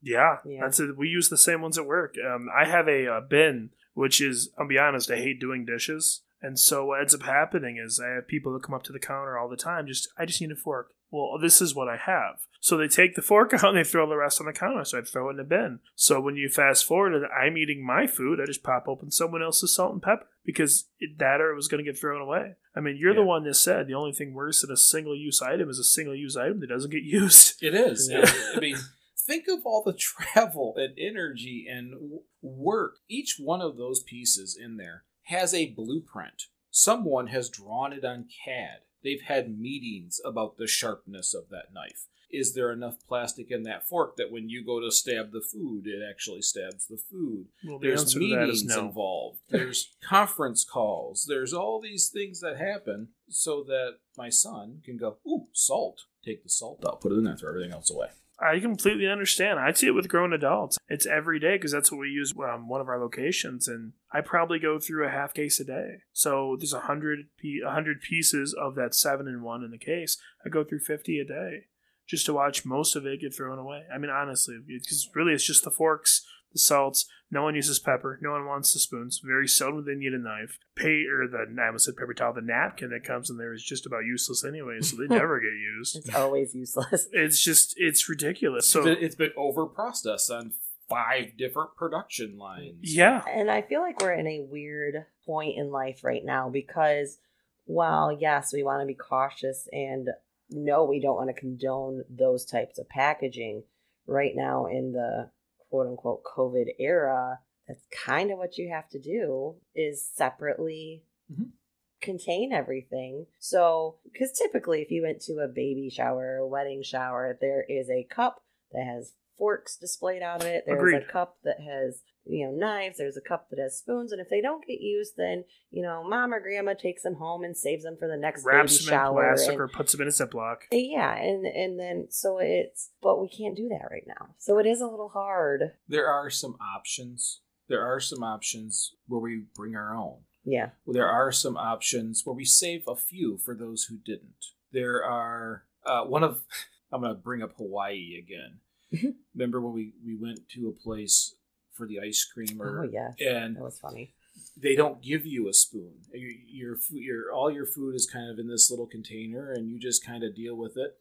[0.02, 0.60] Yeah, Yeah.
[0.64, 0.98] that's it.
[0.98, 2.16] We use the same ones at work.
[2.24, 6.23] Um, I have a, uh bin, which is, I'll be honest, I hate doing dishes.
[6.44, 9.00] And so what ends up happening is I have people that come up to the
[9.00, 9.88] counter all the time.
[9.88, 10.94] Just, I just need a fork.
[11.10, 12.48] Well, this is what I have.
[12.60, 14.84] So they take the fork out and they throw the rest on the counter.
[14.84, 15.80] So I throw it in a bin.
[15.96, 19.42] So when you fast forward and I'm eating my food, I just pop open someone
[19.42, 22.56] else's salt and pepper because it, that or it was going to get thrown away.
[22.76, 25.42] I mean, you're the one that said the only thing worse than a single use
[25.42, 27.64] item is a single use item that doesn't get used.
[27.64, 28.10] It is.
[28.12, 28.30] Yeah.
[28.54, 28.76] I mean,
[29.18, 31.94] think of all the travel and energy and
[32.42, 32.96] work.
[33.08, 36.48] Each one of those pieces in there has a blueprint.
[36.72, 38.80] Someone has drawn it on CAD.
[39.04, 42.08] They've had meetings about the sharpness of that knife.
[42.32, 45.86] Is there enough plastic in that fork that when you go to stab the food,
[45.86, 47.46] it actually stabs the food?
[47.64, 48.88] Well, the There's answer to that meetings no.
[48.88, 49.40] involved.
[49.50, 51.26] There's conference calls.
[51.30, 56.06] There's all these things that happen so that my son can go, ooh, salt.
[56.26, 58.08] Take the salt out, put it in there, throw everything else away.
[58.40, 59.60] I completely understand.
[59.60, 60.78] I see it with grown adults.
[60.88, 64.22] It's every day because that's what we use um, one of our locations, and I
[64.22, 65.98] probably go through a half case a day.
[66.14, 70.18] So there's a hundred a hundred pieces of that seven and one in the case.
[70.46, 71.68] I go through fifty a day
[72.08, 73.84] just to watch most of it get thrown away.
[73.94, 77.06] I mean, honestly, because really it's just the forks, the salts.
[77.32, 78.20] No one uses pepper.
[78.22, 79.20] No one wants the spoons.
[79.26, 80.60] Very seldom they need a knife.
[80.76, 82.34] Pay or the I almost said paper towel.
[82.34, 85.48] The napkin that comes in there is just about useless anyway, so they never get
[85.54, 85.96] used.
[85.98, 87.08] It's always useless.
[87.12, 88.68] It's just it's ridiculous.
[88.68, 90.54] So It's been- it's been over processed on
[90.90, 92.76] five different production lines.
[92.82, 97.18] yeah, And I feel like we're in a weird point in life right now because
[97.66, 100.10] while, yes, we want to be cautious and
[100.50, 103.64] no, we don't want to condone those types of packaging,
[104.06, 105.30] right now in the
[105.74, 111.54] quote unquote COVID era, that's kind of what you have to do is separately Mhm.
[112.00, 113.26] contain everything.
[113.40, 117.90] So, because typically, if you went to a baby shower, a wedding shower, there is
[117.90, 120.66] a cup that has forks displayed out of it.
[120.68, 121.02] There's Agreed.
[121.02, 122.98] a cup that has you know knives.
[122.98, 126.04] There's a cup that has spoons, and if they don't get used, then you know
[126.08, 128.94] mom or grandma takes them home and saves them for the next Wraps baby them
[128.94, 129.28] in shower.
[129.34, 130.58] plastic and- or puts them in a Ziploc.
[130.72, 134.36] yeah, and and then so it's but we can't do that right now.
[134.38, 135.74] So it is a little hard.
[135.88, 137.42] There are some options.
[137.70, 140.20] There are some options where we bring our own.
[140.44, 140.72] Yeah.
[140.86, 144.48] There are some options where we save a few for those who didn't.
[144.74, 146.42] There are uh, one of
[146.92, 149.14] I'm going to bring up Hawaii again.
[149.34, 151.36] Remember when we we went to a place
[151.74, 153.14] for the ice cream or Oh yes.
[153.20, 154.14] and That was funny.
[154.62, 155.94] they don't give you a spoon.
[156.14, 160.06] Your your, all your food is kind of in this little container, and you just
[160.06, 160.98] kind of deal with it.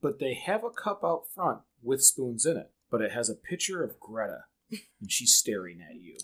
[0.00, 3.34] But they have a cup out front with spoons in it, but it has a
[3.34, 6.16] picture of Greta, and she's staring at you.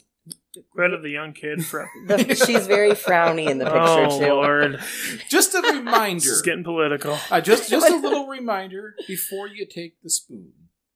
[0.71, 1.89] Greta, the young kid from.
[2.29, 4.27] She's very frowny in the oh, picture oh too.
[4.35, 4.81] Lord,
[5.29, 6.21] Just a reminder.
[6.23, 7.19] this getting political.
[7.29, 10.53] I just just a little reminder before you take the spoon.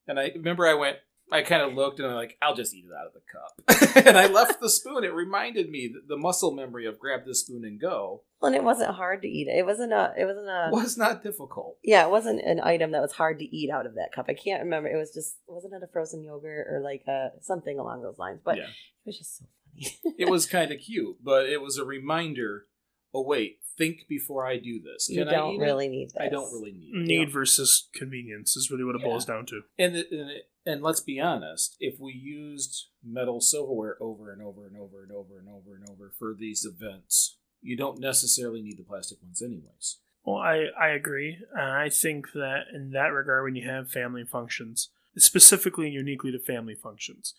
[0.06, 0.98] And I remember I went.
[1.32, 3.20] I kind of looked and I'm like, I'll just eat it out of the
[3.90, 4.06] cup.
[4.06, 5.02] and I left the spoon.
[5.02, 8.94] It reminded me the muscle memory of grab the spoon and go And it wasn't
[8.94, 9.48] hard to eat.
[9.48, 10.12] It It wasn't a.
[10.16, 10.68] It wasn't a.
[10.70, 11.78] was not difficult.
[11.82, 14.26] Yeah, it wasn't an item that was hard to eat out of that cup.
[14.28, 14.88] I can't remember.
[14.88, 18.40] It was just wasn't it a frozen yogurt or like a something along those lines.
[18.44, 18.64] But yeah.
[18.64, 20.14] it was just so funny.
[20.18, 22.66] it was kind of cute, but it was a reminder.
[23.12, 25.08] Oh wait, think before I do this.
[25.08, 25.64] you Can I don't eat it?
[25.64, 26.16] really need this.
[26.20, 27.06] I don't really need it.
[27.06, 29.08] Need versus convenience is really what it Yeah.
[29.08, 29.62] boils down to.
[29.78, 34.42] And it, and, it, and let's be honest, if we used metal silverware over and
[34.42, 38.62] over and over and over and over and over for these events, you don't necessarily
[38.62, 39.98] need the plastic ones anyways.
[40.24, 41.38] Well, I, I agree.
[41.54, 46.32] And I think that in that regard, when you have family functions, specifically and uniquely
[46.32, 47.32] to family functions,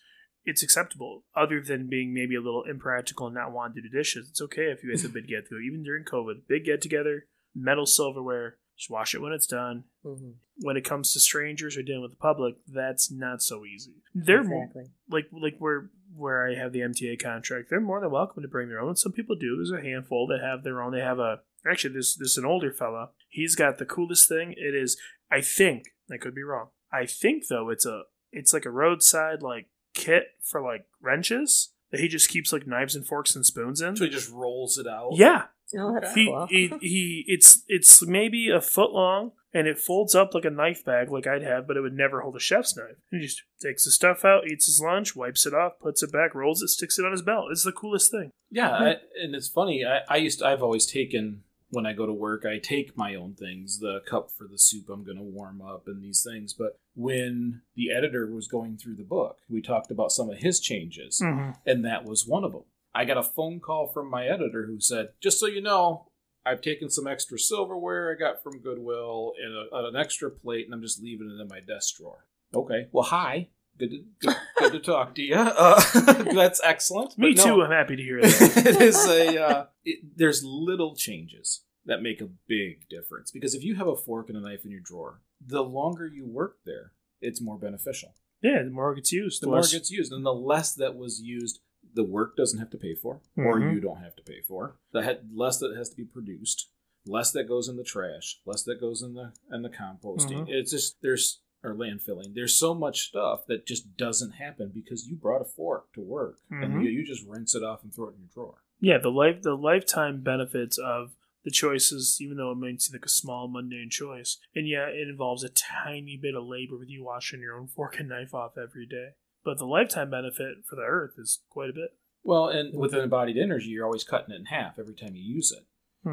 [0.44, 1.24] it's acceptable.
[1.36, 4.70] Other than being maybe a little impractical and not wanting to do dishes, it's okay
[4.70, 5.60] if you guys have a big get together.
[5.60, 9.84] Even during COVID, big get together, metal silverware, just wash it when it's done.
[10.04, 10.34] Mhm.
[10.60, 13.96] When it comes to strangers or dealing with the public, that's not so easy.
[14.14, 14.92] They're more, exactly.
[15.10, 18.68] like like where where I have the MTA contract, they're more than welcome to bring
[18.68, 18.96] their own.
[18.96, 19.56] Some people do.
[19.56, 20.92] There's a handful that have their own.
[20.92, 23.10] They have a actually this this is an older fella.
[23.28, 24.52] He's got the coolest thing.
[24.56, 24.96] It is
[25.30, 26.68] I think I could be wrong.
[26.92, 32.00] I think though it's a it's like a roadside like kit for like wrenches that
[32.00, 33.96] he just keeps like knives and forks and spoons in.
[33.96, 35.12] So he just rolls it out.
[35.14, 36.46] Yeah, Oh, that's he, cool.
[36.48, 40.84] he he it's it's maybe a foot long and it folds up like a knife
[40.84, 42.96] bag like I'd have, but it would never hold a chef's knife.
[43.10, 46.34] He just takes the stuff out, eats his lunch, wipes it off, puts it back,
[46.34, 47.46] rolls it, sticks it on his belt.
[47.50, 48.30] It's the coolest thing.
[48.50, 49.84] Yeah, I, and it's funny.
[49.86, 52.44] I, I used to, I've always taken when I go to work.
[52.46, 55.84] I take my own things, the cup for the soup I'm going to warm up,
[55.86, 56.52] and these things.
[56.52, 60.60] But when the editor was going through the book, we talked about some of his
[60.60, 61.52] changes, Mm-hmm.
[61.66, 62.64] and that was one of them.
[62.98, 66.06] I got a phone call from my editor who said, "Just so you know."
[66.46, 70.72] I've taken some extra silverware I got from Goodwill and a, an extra plate, and
[70.72, 72.24] I'm just leaving it in my desk drawer.
[72.54, 72.88] Okay.
[72.90, 73.50] Well, hi.
[73.78, 75.34] Good to, good, good to talk to you.
[75.34, 75.82] Uh,
[76.34, 77.18] that's excellent.
[77.18, 77.44] Me no.
[77.44, 77.62] too.
[77.62, 78.66] I'm happy to hear that.
[78.66, 83.62] it is a uh, it, there's little changes that make a big difference because if
[83.62, 86.92] you have a fork and a knife in your drawer the longer you work there
[87.22, 90.12] it's more beneficial yeah, the more it gets used, the the more it gets used
[90.12, 91.60] and the less that was used
[91.98, 93.72] the work doesn't have to pay for or Mhm.
[93.74, 95.02] you don't have to pay for the
[95.42, 96.70] less that has to be produced
[97.06, 100.48] less that goes in the trash less that goes in the in the composting Mhm.
[100.56, 105.16] it's just there's or landfilling there's so much stuff that just doesn't happen because you
[105.16, 106.82] brought a fork to work and Mhm.
[106.84, 109.42] you, you just rinse it off and throw it in your drawer yeah, the life
[109.42, 113.90] the lifetime benefits of the choices, even though it might seem like a small mundane
[113.90, 117.66] choice, and yeah, it involves a tiny bit of labor with you washing your own
[117.66, 119.14] fork and knife off every day.
[119.44, 121.94] But the lifetime benefit for the earth is quite a bit.
[122.24, 125.22] Well, and with an embodied energy, you're always cutting it in half every time you
[125.22, 125.64] use it.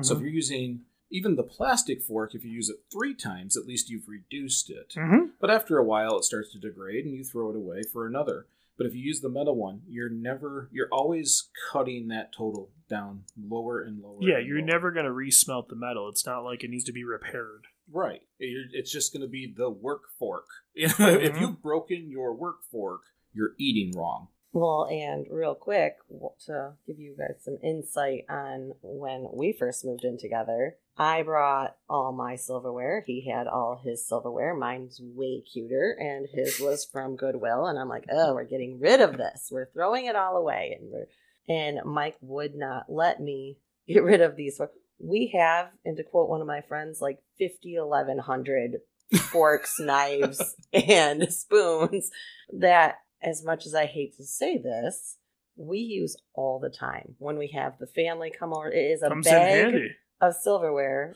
[0.04, 0.22] So if Mhm.
[0.22, 4.08] you're using even the plastic fork, if you use it three times, at least you've
[4.08, 4.94] reduced it.
[4.96, 5.32] Mhm.
[5.40, 8.48] But after a while, it starts to degrade and you throw it away for another.
[8.78, 13.24] But if you use the metal one, you're never, you're always cutting that total down
[13.38, 14.18] lower and lower.
[14.22, 14.66] yeah, and you're lower.
[14.68, 16.10] never going to resmelt the metal.
[16.10, 17.68] It's not like it needs to be repaired.
[17.90, 18.22] Right.
[18.40, 20.48] It's just going to be the work fork.
[20.74, 23.02] You know, if you've broken your work fork,
[23.36, 24.30] you're eating wrong.
[24.54, 25.98] Well, and real quick,
[26.46, 31.76] to give you guys some insight on when we first moved in together, I brought
[31.90, 33.04] all my silverware.
[33.06, 34.56] He had all his silverware.
[34.56, 37.66] Mine's way cuter, and his was from Goodwill.
[37.66, 39.50] And I'm like, oh, we're getting rid of this.
[39.52, 40.78] We're throwing it all away.
[40.80, 41.08] And we're
[41.48, 44.60] and Mike would not let me get rid of these.
[45.00, 48.78] We have, and to quote one of my friends, like 50, 1100
[49.32, 52.10] forks, knives, and spoons
[52.54, 55.18] that, as much as I hate to say this,
[55.56, 58.70] we use all the time when we have the family come over.
[58.70, 59.76] It is a Comes bag
[60.22, 61.16] of silverware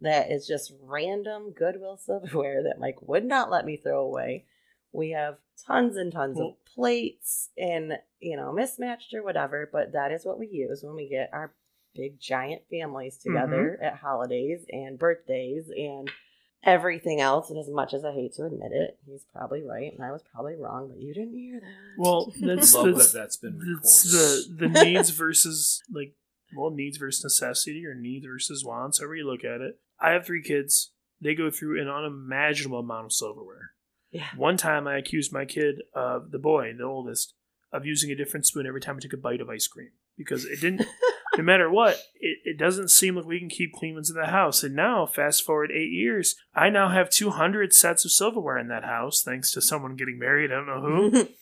[0.00, 4.46] that is just random Goodwill silverware that Mike would not let me throw away.
[4.92, 5.36] We have
[5.66, 10.38] tons and tons of plates and, you know, mismatched or whatever, but that is what
[10.38, 11.52] we use when we get our
[11.94, 16.10] big giant families together at holidays and birthdays and
[16.64, 17.50] everything else.
[17.50, 20.22] And as much as I hate to admit it, he's probably right and I was
[20.32, 21.66] probably wrong, but you didn't hear that.
[21.98, 23.82] Well, that's Love that's, that that's been recorded.
[23.82, 26.14] that's the the needs versus like
[26.56, 29.78] well needs versus necessity or needs versus wants, however you look at it.
[30.00, 30.92] I have three kids.
[31.22, 33.72] They go through an unimaginable amount of silverware.
[34.10, 34.28] yeah.
[34.36, 37.34] One time, I accused my kid, uh, the boy, the oldest,
[37.72, 40.46] of using a different spoon every time I took a bite of ice cream because
[40.46, 40.80] it didn't.
[41.36, 44.26] no matter what, it, it doesn't seem like we can keep clean ones in the
[44.26, 44.62] house.
[44.62, 48.84] And now, fast forward eight years, I now have 200 sets of silverware in that
[48.84, 50.50] house, thanks to someone getting married.
[50.50, 51.28] I don't know who.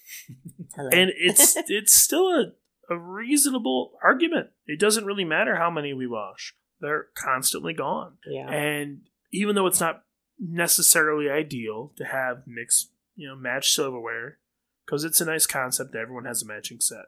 [0.76, 2.52] And it's it's still a,
[2.88, 4.48] a reasonable argument.
[4.66, 8.18] It doesn't really matter how many we wash; they're constantly gone.
[8.26, 8.48] yeah.
[8.48, 9.00] And
[9.32, 10.04] even though it's not
[10.38, 14.38] necessarily ideal to have mixed, you know, matched silverware,
[14.86, 17.06] because it's a nice concept that everyone has a matching set,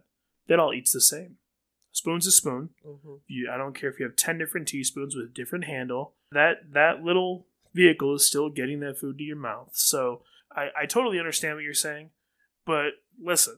[0.48, 1.36] that all eats the same.
[1.92, 2.70] Spoon's a spoon.
[2.84, 6.14] hmm You, I don't care if you have ten different teaspoons with a different handle.
[6.32, 9.70] That that little vehicle is still getting that food to your mouth.
[9.72, 10.22] So
[10.54, 12.10] I, I totally understand what you're saying,
[12.66, 12.90] but
[13.22, 13.56] listen,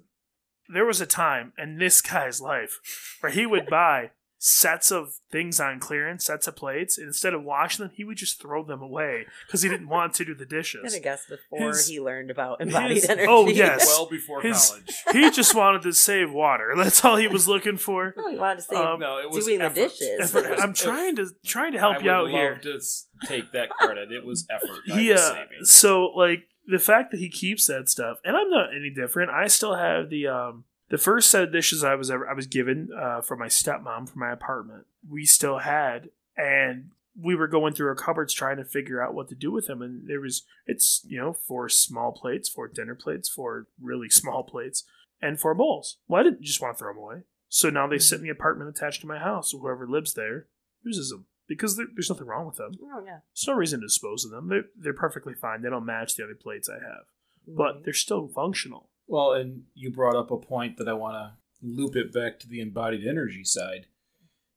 [0.69, 4.11] there was a time in this guy's life where he would buy
[4.45, 8.17] sets of things on clearance, sets of plates, and instead of washing them, he would
[8.17, 10.81] just throw them away because he didn't want to do the dishes.
[10.83, 13.29] gonna guess before His- he learned about embodied his- energy.
[13.31, 13.87] oh, yes.
[13.87, 14.97] well before His- college.
[15.13, 16.73] He just wanted to save water.
[16.77, 18.15] That's all he was looking for.
[18.19, 20.35] Oh, you wanted to say Um, no, it was doing the dishes.
[20.35, 22.59] It was I'm trying to trying to help I you would out love here.
[22.63, 22.81] To
[23.27, 24.11] take that credit.
[24.11, 24.81] It was effort.
[24.93, 28.51] I He, was uh, so like the fact that he keeps that stuff, and I'm
[28.51, 29.31] not any different.
[29.31, 32.47] I still have the um the first set of dishes I was ever I was
[32.47, 34.85] given uh, from my stepmom for my apartment.
[35.09, 39.31] We still had, and we were going through our cupboards trying to figure out what
[39.31, 39.81] to do with them.
[39.81, 44.45] And there was it's you know four small plates, four dinner plates, four really small
[44.45, 44.85] plates,
[45.23, 45.97] and four bowls.
[46.09, 47.23] Well, I didn't just want to throw them away.
[47.49, 49.53] So now they sit in the apartment attached to my house.
[49.53, 50.49] So whoever lives there
[50.85, 52.73] uses them because there's nothing wrong with them.
[52.83, 53.21] Oh yeah.
[53.35, 54.49] There's no reason to dispose of them.
[54.49, 55.63] They're, they're perfectly fine.
[55.63, 57.05] They don't match the other plates I have,
[57.49, 58.91] but they're still functional.
[59.07, 62.49] Well, and you brought up a point that I want to loop it back to
[62.49, 63.87] the embodied energy side.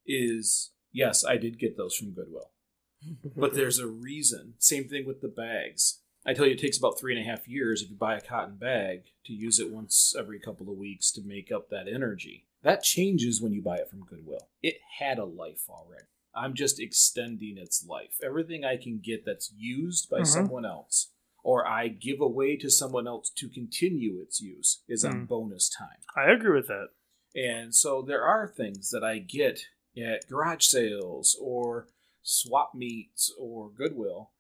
[0.05, 2.51] Is yes, I did get those from Goodwill,
[3.35, 4.53] but there's a reason.
[4.59, 6.01] Same thing with the bags.
[6.27, 8.21] I tell you, it takes about three and a half years if you buy a
[8.21, 12.47] cotton bag to use it once every couple of weeks to make up that energy.
[12.63, 14.49] That changes when you buy it from Goodwill.
[14.63, 16.05] It had a life already.
[16.35, 18.17] I'm just extending its life.
[18.23, 20.27] Everything I can get that's used by Mhm.
[20.27, 21.11] someone else
[21.45, 25.27] or I give away to someone else to continue its use is on Mm.
[25.27, 25.99] bonus time.
[26.15, 26.87] I agree with that.
[27.35, 31.87] And so there are things that I get at garage sales or
[32.23, 34.31] swap meets or Goodwill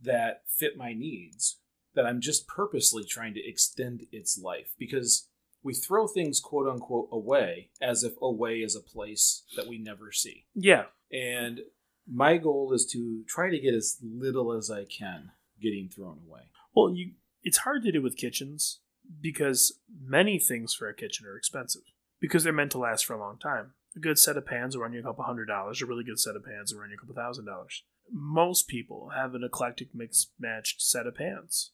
[0.00, 1.58] that fit my needs
[1.94, 5.28] that I'm just purposely trying to extend its life because
[5.64, 10.12] we throw things quote unquote away as if away is a place that we never
[10.12, 10.46] see.
[10.54, 10.86] Yeah.
[11.10, 11.62] And
[12.06, 16.42] my goal is to try to get as little as I can getting thrown away.
[16.74, 18.80] Well, you it's hard to do with kitchens
[19.20, 21.82] because many things for a kitchen are expensive
[22.20, 23.72] because they're meant to last for a long time.
[23.96, 25.82] A good set of pans will run you a couple hundred dollars.
[25.82, 27.82] A really good set of pans will run you a couple thousand dollars.
[28.10, 31.72] Most people have an eclectic mixed matched set of pans.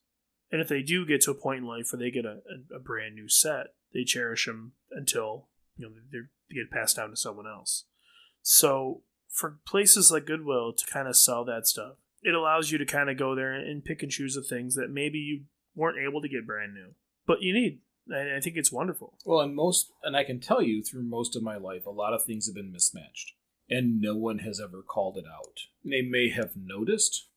[0.51, 2.41] And if they do get to a point in life where they get a,
[2.73, 7.11] a, a brand new set, they cherish them until you know they get passed down
[7.11, 7.85] to someone else.
[8.43, 12.85] So for places like Goodwill to kind of sell that stuff, it allows you to
[12.85, 16.21] kind of go there and pick and choose the things that maybe you weren't able
[16.23, 16.95] to get brand new,
[17.27, 17.81] but you need.
[18.09, 19.19] And I think it's wonderful.
[19.25, 22.15] Well, and most, and I can tell you through most of my life, a lot
[22.15, 23.35] of things have been mismatched,
[23.69, 25.59] and no one has ever called it out.
[25.85, 27.29] They may have noticed,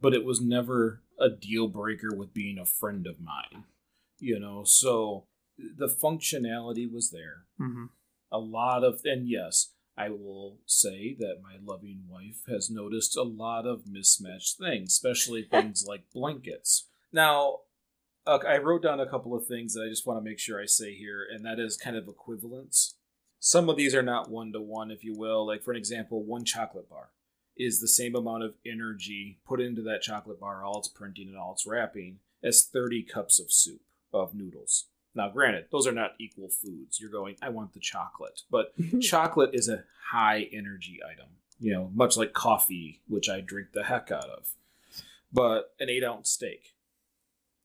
[0.00, 3.64] but it was never a deal breaker with being a friend of mine.
[4.18, 5.26] You know, so
[5.58, 7.44] the functionality was there.
[7.60, 7.86] Mm-hmm.
[8.32, 13.22] A lot of, and yes, I will say that my loving wife has noticed a
[13.22, 16.88] lot of mismatched things, especially things like blankets.
[17.12, 17.60] Now,
[18.26, 20.60] uh, I wrote down a couple of things that I just want to make sure
[20.60, 22.96] I say here, and that is kind of equivalence.
[23.38, 25.46] Some of these are not one to one, if you will.
[25.46, 27.10] Like, for an example, one chocolate bar
[27.56, 31.36] is the same amount of energy put into that chocolate bar, all its printing and
[31.36, 33.82] all its wrapping, as 30 cups of soup,
[34.12, 34.86] of noodles.
[35.14, 36.98] Now, granted, those are not equal foods.
[37.00, 38.40] You're going, I want the chocolate.
[38.50, 41.28] But chocolate is a high energy item,
[41.60, 44.48] you know, much like coffee, which I drink the heck out of.
[45.32, 46.74] but an eight ounce steak.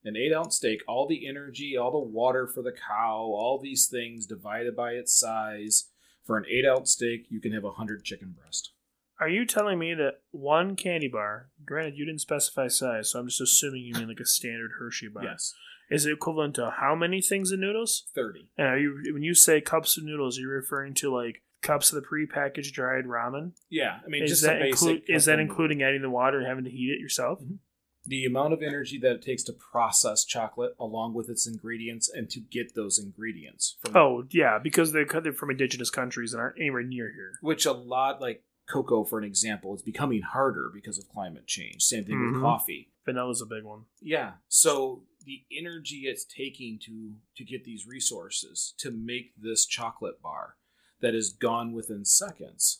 [0.05, 3.87] An eight ounce steak, all the energy, all the water for the cow, all these
[3.87, 5.89] things divided by its size.
[6.23, 8.71] For an eight ounce steak, you can have a hundred chicken breast.
[9.19, 13.27] Are you telling me that one candy bar, granted you didn't specify size, so I'm
[13.27, 15.53] just assuming you mean like a standard Hershey bar, Yes,
[15.89, 18.05] is it equivalent to how many things of noodles?
[18.15, 18.49] thirty.
[18.57, 21.91] And are you when you say cups of noodles, you're you referring to like cups
[21.91, 23.51] of the prepackaged dried ramen?
[23.69, 26.63] Yeah, I mean, Is just that include is that including adding the water and having
[26.65, 27.39] to heat it yourself?
[27.41, 27.59] Mhm.
[28.05, 32.27] the amount of energy that it takes to process chocolate along with its ingredients and
[32.29, 36.57] to get those ingredients from Oh yeah, because they're they're from indigenous countries and aren't
[36.57, 37.33] anywhere near here.
[37.41, 41.83] which a lot like cocoa for an example is becoming harder because of climate change
[41.83, 42.33] same thing Mhm.
[42.33, 43.83] with coffee Vanilla's a big one.
[44.01, 50.19] yeah so the energy it's taking to to get these resources to make this chocolate
[50.21, 50.55] bar
[51.01, 52.79] that is gone within seconds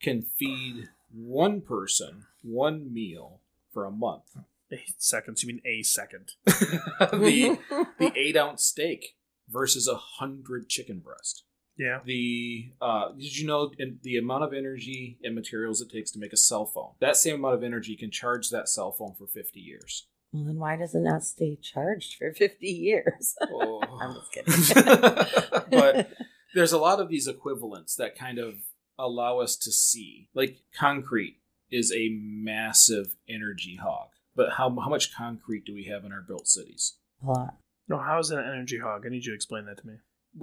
[0.00, 3.40] can feed one person one meal
[3.72, 4.36] for a month
[4.72, 5.42] Eight seconds.
[5.42, 6.32] You mean a second?
[6.46, 7.58] the
[7.98, 9.16] the eight ounce steak
[9.46, 11.44] versus a hundred chicken breast.
[11.76, 11.98] Yeah.
[12.04, 13.70] The uh, did you know
[14.02, 16.92] the amount of energy and materials it takes to make a cell phone?
[17.00, 20.06] That same amount of energy can charge that cell phone for fifty years.
[20.32, 23.34] Well, then why doesn't that stay charged for 50 years?
[23.42, 23.82] Oh.
[24.00, 25.24] I'm just oh.
[25.24, 25.62] kidding.
[25.70, 26.10] but
[26.54, 28.54] there's a lot of these equivalents that kind of
[28.98, 30.28] allow us to see.
[30.34, 31.38] Like concrete
[31.70, 34.08] is a massive energy hog.
[34.34, 36.94] But how, how much concrete do we have in our built cities?
[37.22, 37.56] a lot.
[37.88, 39.04] No, how is it an energy hog?
[39.04, 39.94] I need you to explain that to me.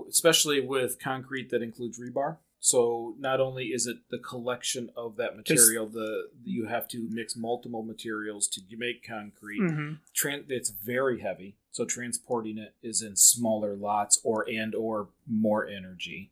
[0.08, 2.38] especially with concrete that includes rebar.
[2.60, 7.36] So not only is it the collection of that material, the you have to mix
[7.36, 9.62] multiple materials to make concrete.
[9.62, 9.94] Mm-hmm.
[10.16, 15.66] Tran- it's very heavy, so transporting it is in smaller lots or and or more
[15.66, 16.32] energy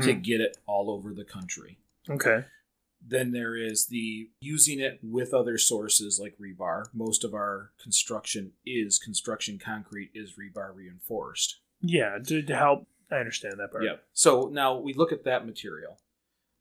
[0.00, 1.78] to get it all over the country.
[2.08, 2.44] Okay.
[3.06, 6.84] Then there is the using it with other sources like rebar.
[6.94, 11.60] Most of our construction is construction concrete is rebar reinforced.
[11.82, 12.86] Yeah, to, to help.
[13.10, 13.84] I understand that part.
[13.84, 13.96] Yeah.
[14.12, 15.98] So now we look at that material,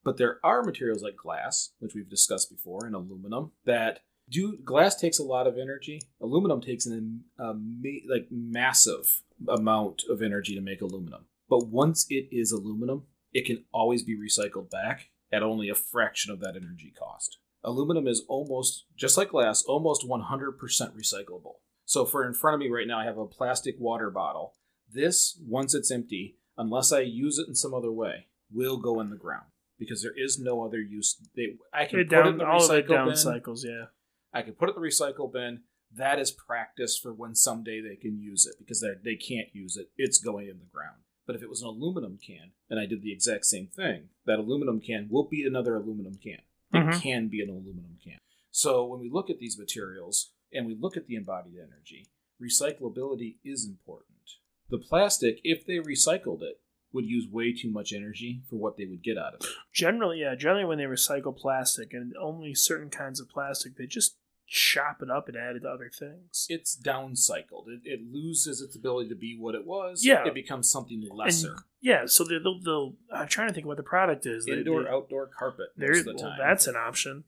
[0.03, 4.57] but there are materials like glass, which we've discussed before, and aluminum that do.
[4.57, 6.01] Glass takes a lot of energy.
[6.21, 11.25] Aluminum takes an um, a like massive amount of energy to make aluminum.
[11.49, 16.31] But once it is aluminum, it can always be recycled back at only a fraction
[16.31, 17.39] of that energy cost.
[17.63, 21.55] Aluminum is almost just like glass, almost 100% recyclable.
[21.85, 24.53] So for in front of me right now, I have a plastic water bottle.
[24.93, 29.09] This, once it's empty, unless I use it in some other way, will go in
[29.09, 29.45] the ground
[29.79, 31.17] because there is no other use.
[31.35, 33.15] They, I can It put it in down, the all recycle down bin.
[33.17, 33.85] cycles, yeah.
[34.33, 35.61] I can put it in the recycle bin.
[35.95, 39.77] That is practice for when someday they can use it because they they can't use
[39.77, 39.89] it.
[39.97, 40.97] It's going in the ground.
[41.27, 44.39] But if it was an aluminum can and I did the exact same thing, that
[44.39, 46.39] aluminum can will be another aluminum can.
[46.73, 47.01] It Mhm.
[47.01, 48.17] can be an aluminum can.
[48.51, 52.07] So when we look at these materials and we look at the embodied energy,
[52.41, 54.12] recyclability is important.
[54.69, 56.59] The plastic, if they recycled it,
[56.91, 59.47] would use way too much energy for what they would get out of it.
[59.73, 60.35] Generally, yeah.
[60.35, 65.09] Generally, when they recycle plastic and only certain kinds of plastic, they just chop it
[65.09, 66.45] up and add it to other things.
[66.49, 67.67] It's downcycled.
[67.67, 70.05] It, it loses its ability to be what it was.
[70.05, 70.23] Yeah.
[70.27, 71.55] It becomes something And- lesser.
[71.81, 72.93] yeah, so they'll, they'll, they'll.
[73.11, 74.45] I'm trying to think what the product is.
[74.45, 76.37] They- Indoor, they- outdoor carpet most of the well, time.
[76.39, 77.23] that's an option.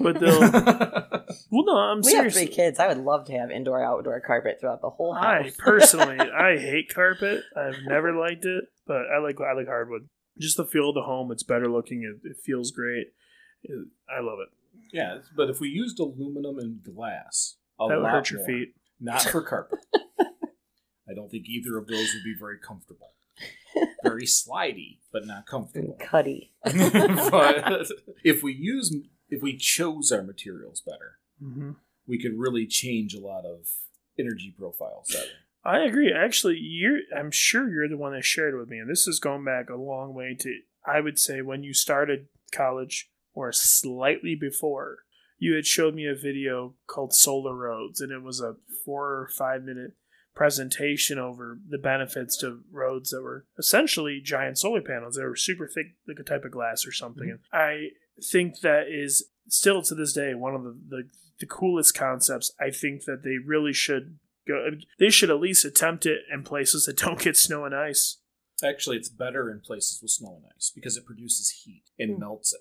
[0.00, 0.40] But they'll.
[1.50, 2.34] well, no, I'm we have serious.
[2.36, 2.78] three kids.
[2.78, 5.24] I would love to have indoor outdoor carpet throughout the whole house.
[5.46, 7.42] I personally, I hate carpet.
[7.56, 10.08] I've never liked it, but I like I like hardwood.
[10.38, 11.30] Just the feel of the home.
[11.32, 12.02] It's better looking.
[12.02, 13.08] It, it feels great.
[13.62, 14.48] It- I love it.
[14.92, 18.46] yeah, but if we used aluminum and glass, a that would hurt your more.
[18.46, 18.74] feet.
[19.00, 19.78] Not for carpet.
[21.08, 23.10] I don't think either of those would be very comfortable.
[24.04, 25.96] Very slidey, but not comfortable.
[25.98, 26.52] Cuddy.
[26.64, 27.86] but
[28.22, 28.94] if we use,
[29.34, 31.72] if we chose our materials better, hmm
[32.06, 33.66] we could really change a lot of
[34.18, 35.08] energy profiles.
[35.08, 35.30] That way.
[35.64, 36.12] I agree.
[36.12, 36.98] Actually, you're.
[37.16, 39.70] I'm sure you're the one that shared it with me, and this is going back
[39.70, 40.58] a long way to.
[40.86, 44.98] I would say when you started college, or slightly before,
[45.38, 49.28] you had showed me a video called Solar Roads, and it was a four or
[49.28, 49.92] five minute
[50.34, 55.16] presentation over the benefits to roads that were essentially giant solar panels.
[55.16, 57.30] They were super thick, like a type of glass or something.
[57.30, 57.90] And I
[58.22, 61.02] think that is still to this day one of the, the
[61.40, 62.52] the coolest concepts.
[62.60, 64.70] I think that they really should go.
[64.98, 68.18] They should at least attempt it in places that don't get snow and ice.
[68.62, 72.20] Actually, it's better in places with snow and ice because it produces heat and Hmm.
[72.20, 72.60] melts it.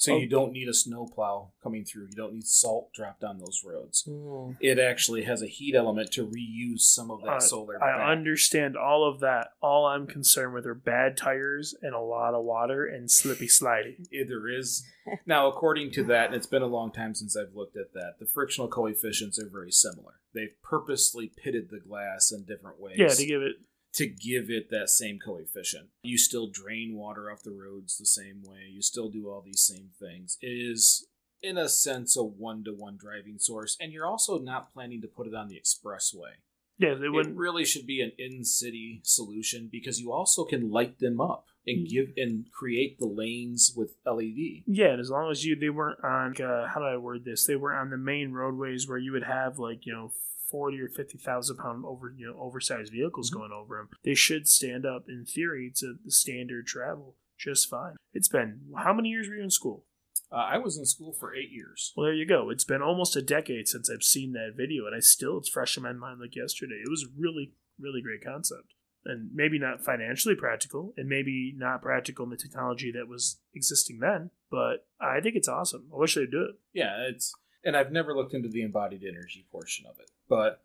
[0.00, 0.30] So you Oh.
[0.30, 2.04] don't need a snowplow coming through.
[2.04, 4.02] You don't need salt dropped on those roads.
[4.08, 4.56] Mm.
[4.58, 7.76] It actually has a heat element to reuse some of that Uh, solar.
[7.84, 8.08] I back.
[8.08, 9.48] understand all of that.
[9.60, 14.06] All I'm concerned with are bad tires and a lot of water and slippy sliding.
[14.26, 14.86] There is
[15.26, 18.12] now according to that and it's been a long time since i've looked at that
[18.20, 23.08] the frictional coefficients are very similar they've purposely pitted the glass in different ways Yeah,
[23.08, 23.56] to give it.
[23.94, 28.42] To give it that same coefficient you still drain water off the roads the same
[28.44, 31.06] way you still do all these same things it is
[31.42, 35.34] in a sense a one-to-one driving source and you're also not planning to put it
[35.34, 36.32] on the expressway
[36.78, 37.34] Yeah, they it wouldn't.
[37.36, 41.86] It really should be an in-city solution because you also can light them up and
[41.86, 41.90] Mm.
[41.90, 44.24] give and create the lanes with led
[44.66, 47.44] Yeah, and as long as you they weren't on uh, how do I word this?
[47.46, 50.12] They were on the main roadways where you would have like you know
[50.50, 53.34] forty or fifty thousand pound over you know oversized vehicles Mhm.
[53.34, 53.88] going over them.
[54.02, 57.96] They should stand up in theory to the standard travel just fine.
[58.12, 59.86] It's been how many years were you in school?
[60.32, 61.92] Uh, I was in school for eight years.
[61.96, 62.50] Well, there you go.
[62.50, 65.76] It's been almost a decade since I've seen that video, and I still it's fresh
[65.76, 66.80] in my mind like yesterday.
[66.84, 68.74] It was a really really great concept.
[69.02, 73.98] And maybe not financially practical, and maybe not practical in the technology that was existing
[74.00, 75.88] then, but I think it's awesome.
[75.90, 76.56] I wish they'd do it.
[76.74, 77.34] Yeah, it's
[77.64, 80.62] and I've never looked into the embodied energy portion of it, but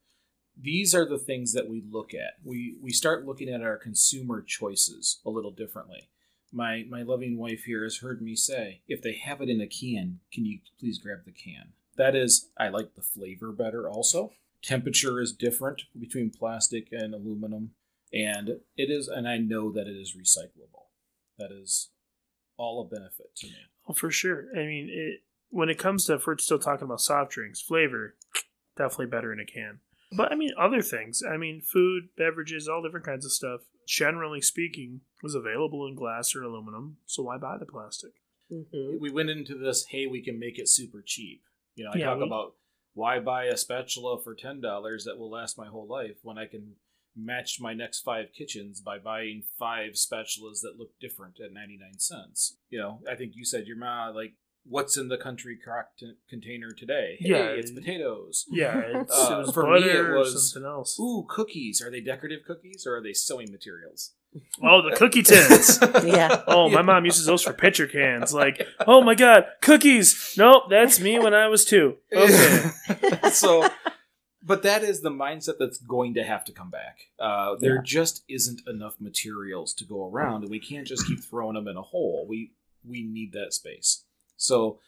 [0.58, 2.36] these are the things that we look at.
[2.42, 6.08] We we start looking at our consumer choices a little differently.
[6.54, 9.68] My my loving wife here has heard me say, if they have it in a
[9.68, 11.74] can, can you please grab the can?
[11.98, 13.90] That is, I like the flavor better.
[13.90, 17.72] Also, temperature is different between plastic and aluminum,
[18.14, 20.88] and it is, and I know that it is recyclable.
[21.38, 21.90] That is
[22.58, 23.54] all a benefit to me.
[23.88, 24.48] Oh, for sure.
[24.56, 28.16] I mean, it, when it comes to, if we're still talking about soft drinks, flavor,
[28.78, 29.80] definitely better in a can.
[30.16, 31.22] But I mean, other things.
[31.28, 33.62] I mean, food, beverages, all different kinds of stuff.
[33.88, 36.98] Generally speaking, was available in glass or aluminum.
[37.06, 38.12] So why buy the plastic?
[38.52, 39.00] Mhm.
[39.00, 41.42] we went into this hey we can make it super cheap
[41.74, 42.54] you know i Yeah, talk we- about
[42.94, 46.76] why buy a spatula for $10 that will last my whole life when i can
[47.16, 52.60] match my next five kitchens by buying five spatulas that look different at 99 cents
[52.70, 54.36] you know i think you said your ma like
[54.68, 57.46] what's in the country crock t- container today hey, Yeah.
[57.50, 61.00] it's potatoes Yeah, it's, Uh, it was for me, it was- or something else.
[61.00, 64.14] ooh cookies are they decorative cookies or are they sewing materials
[64.62, 65.80] Oh, the cookie tins.
[66.04, 66.44] Yeah.
[66.46, 68.34] Oh, my mom uses those for pitcher cans.
[68.44, 70.34] Like, oh my god, cookies.
[70.38, 71.96] Nope, that's me when I was two.
[72.14, 72.70] Okay.
[73.32, 73.70] so
[74.44, 77.82] but that is the mindset that's going to have to come back uh, there Yeah.
[77.86, 81.78] just isn't enough materials to go around and we can't just keep throwing them in
[81.78, 82.52] a hole we
[82.84, 84.04] we need that space
[84.38, 84.80] so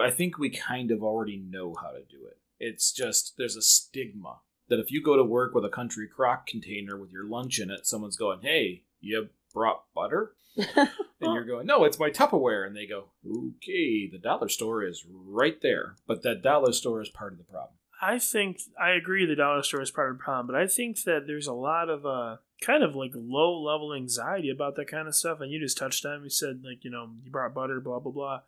[0.00, 3.62] I think we kind of already know how to do it it's just there's a
[3.62, 7.58] stigma that if you go to work with a country crock container with your lunch
[7.58, 10.34] in it someone's going hey you brought butter
[10.76, 10.88] and
[11.20, 12.66] you're going, no, it's my Tupperware.
[12.66, 15.96] And they go, okay, the dollar store is right there.
[16.06, 17.74] But that dollar store is part of the problem.
[18.00, 21.02] I think I agree the dollar store is part of the problem, but I think
[21.04, 25.06] that there's a lot of uh kind of like low level anxiety about that kind
[25.06, 25.40] of stuff.
[25.40, 26.24] And you just touched on, it.
[26.24, 28.40] you said like you know you brought butter, blah blah blah.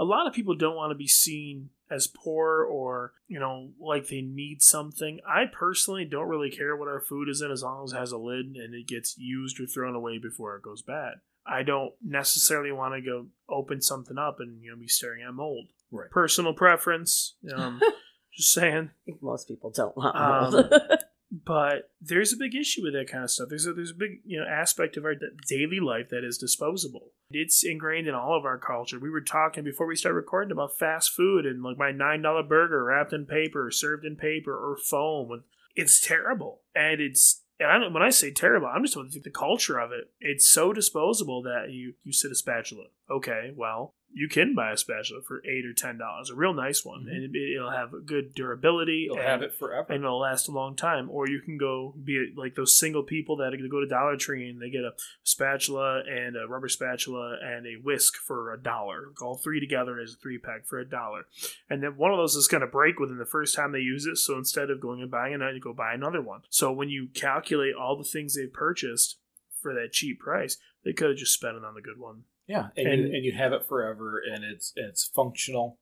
[0.00, 4.08] A lot of people don't want to be seen as poor or you know like
[4.08, 5.20] they need something.
[5.26, 8.12] I personally don't really care what our food is in as long as it has
[8.12, 11.14] a lid and it gets used or thrown away before it goes bad.
[11.46, 15.32] I don't necessarily want to go open something up and you know be staring at
[15.32, 15.68] mold.
[15.90, 16.10] Right.
[16.10, 17.36] Personal preference.
[17.54, 17.80] Um,
[18.38, 18.90] just saying.
[18.90, 20.70] I think most people don't want Um,
[21.44, 23.48] but there's a big issue with that kind of stuff.
[23.48, 26.38] There's a there's a big you know aspect of our d- daily life that is
[26.38, 27.10] disposable.
[27.30, 28.98] It's ingrained in all of our culture.
[28.98, 32.44] We were talking before we started recording about fast food and like my nine dollar
[32.44, 35.42] burger wrapped in paper, served in paper or foam.
[35.74, 39.24] It's terrible, and it's and I don't, when I say terrible, I'm just talking about
[39.24, 40.12] the culture of it.
[40.20, 42.84] It's so disposable that you you sit a spatula.
[43.10, 46.84] Okay, well you can buy a spatula for eight or ten dollars, a real nice
[46.84, 47.10] one, Mhm.
[47.12, 49.04] and it, it'll have good durability.
[49.06, 49.92] You'll and- have it forever.
[49.92, 51.08] and it'll last a long time.
[51.10, 54.60] Or you can go be like those single people that go to Dollar Tree and
[54.60, 59.12] they get a spatula and a rubber spatula and a whisk for a dollar.
[59.20, 61.26] All three together as a three pack for a dollar.
[61.68, 64.06] And then one of those is going to break within the first time they use
[64.06, 64.16] it.
[64.16, 66.42] So instead of going and buying another, you go buy another one.
[66.48, 69.18] So when you calculate all the things they've purchased
[69.60, 72.24] for that cheap price, they could have just spent it on the good one.
[72.48, 75.78] Yeah, and, and- you, and you have it forever, and it's it's functional.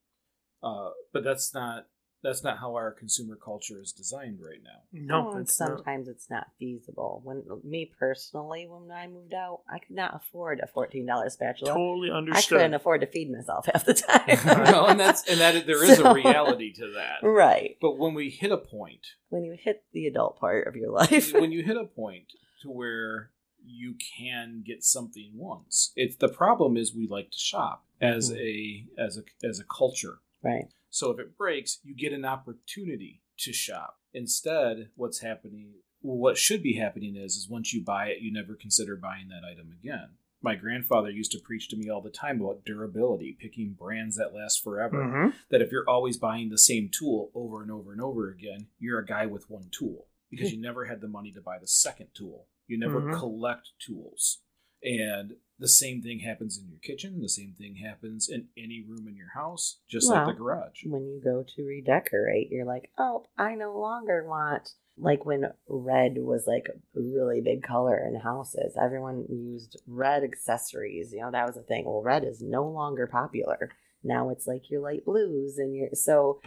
[0.62, 1.86] Uh, but that's not
[2.22, 4.80] that's not how our consumer culture is designed right now.
[4.92, 5.68] No, Well, and that's not.
[5.68, 7.20] sometimes it's not feasible.
[7.22, 11.72] When me personally, when I moved out, I could not afford a fourteen dollar spatula.
[11.74, 12.56] Totally I understood.
[12.58, 14.38] couldn't afford to feed myself half the time.
[14.64, 17.18] well, and that's and that there is So- a reality to that.
[17.24, 17.76] right.
[17.80, 21.32] But when we hit a point, When you hit the adult part of your life,
[21.32, 23.30] when you hit a point to where
[23.66, 25.92] you can get something once.
[25.96, 28.36] It's the problem is we like to shop as Mhm.
[28.38, 30.20] a as a as a culture.
[30.42, 30.66] Right.
[30.90, 34.00] So if it breaks, you get an opportunity to shop.
[34.14, 38.54] Instead, what's happening what should be happening is is once you buy it, you never
[38.54, 40.10] consider buying that item again.
[40.42, 44.34] My grandfather used to preach to me all the time about durability, picking brands that
[44.34, 44.98] last forever.
[45.02, 45.36] Mm-hmm.
[45.50, 49.00] That if you're always buying the same tool over and over and over again, you're
[49.00, 52.08] a guy with one tool because you never had the money to buy the second
[52.14, 52.46] tool.
[52.66, 53.18] You never Mhm.
[53.18, 54.42] collect tools.
[54.82, 57.20] And the same thing happens in your kitchen.
[57.20, 60.84] The same thing happens in any room in your house, just like the garage.
[60.84, 64.74] When you go to redecorate, you're like, oh, I no longer want.
[64.98, 71.12] Like when red was like a really big color in houses, everyone used red accessories.
[71.12, 71.84] You know, that was a thing.
[71.84, 73.70] Well, red is no longer popular.
[74.02, 75.88] Now it's like your light blues and your.
[75.94, 76.40] So,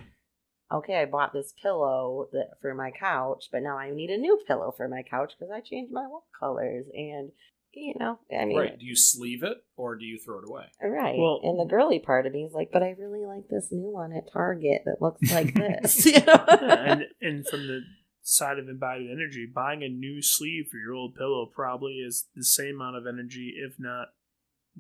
[0.72, 4.40] okay, I bought this pillow that for my couch, but now I need a new
[4.48, 6.86] pillow for my couch because I changed my wall colors.
[6.94, 7.32] And,
[7.74, 8.80] you know, I mean, right.
[8.80, 10.66] Do you sleeve it or do you throw it away?
[10.82, 11.18] Right.
[11.18, 13.90] Well- and the girly part of me is like, but I really like this new
[13.92, 16.06] one at Target that looks like this.
[16.06, 16.46] you know?
[16.48, 17.82] Yeah, and and from the
[18.22, 22.44] side of embodied energy, buying a new sleeve for your old pillow probably is the
[22.44, 24.10] same amount of energy, if not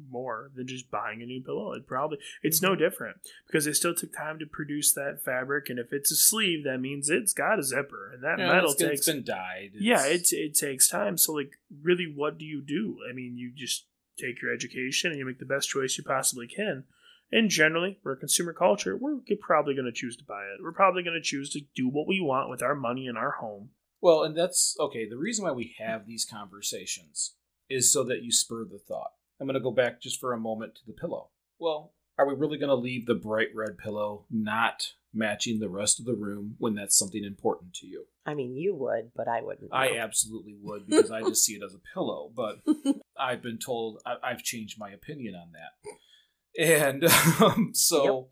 [0.09, 1.73] more, than just buying a new pillow.
[1.73, 2.79] It probably it's no mm-hmm.
[2.79, 6.63] different because it still took time to produce that fabric, and if it's a sleeve,
[6.65, 9.71] that means it's got a zipper, and that Yeah, metal it's, it's takes been dyed.
[9.73, 11.17] yeah, It's- it it takes time.
[11.17, 11.51] So like,
[11.83, 12.97] really, what do you do?
[13.09, 13.85] I mean, you just
[14.17, 16.85] take your education and you make the best choice you possibly can.
[17.31, 18.97] And generally, we're a consumer culture.
[18.97, 20.63] We're probably going to choose to buy it.
[20.63, 23.31] We're probably going to choose to do what we want with our money in our
[23.31, 23.69] home.
[24.01, 25.07] Well, and that's okay.
[25.07, 27.35] The reason why we have these conversations
[27.69, 29.11] is so that you spur the thought.
[29.39, 31.29] I'm going to go back just for a moment to the pillow.
[31.59, 35.99] Well, are we really going to leave the bright red pillow not matching the rest
[35.99, 38.05] of the room when that's something important to you?
[38.25, 39.73] I mean, you would, but I wouldn't.
[39.73, 42.59] I absolutely would because I just see it as a pillow, but
[43.19, 46.61] I've been told I, I've changed my opinion on that.
[46.61, 47.05] And
[47.41, 48.29] um, so,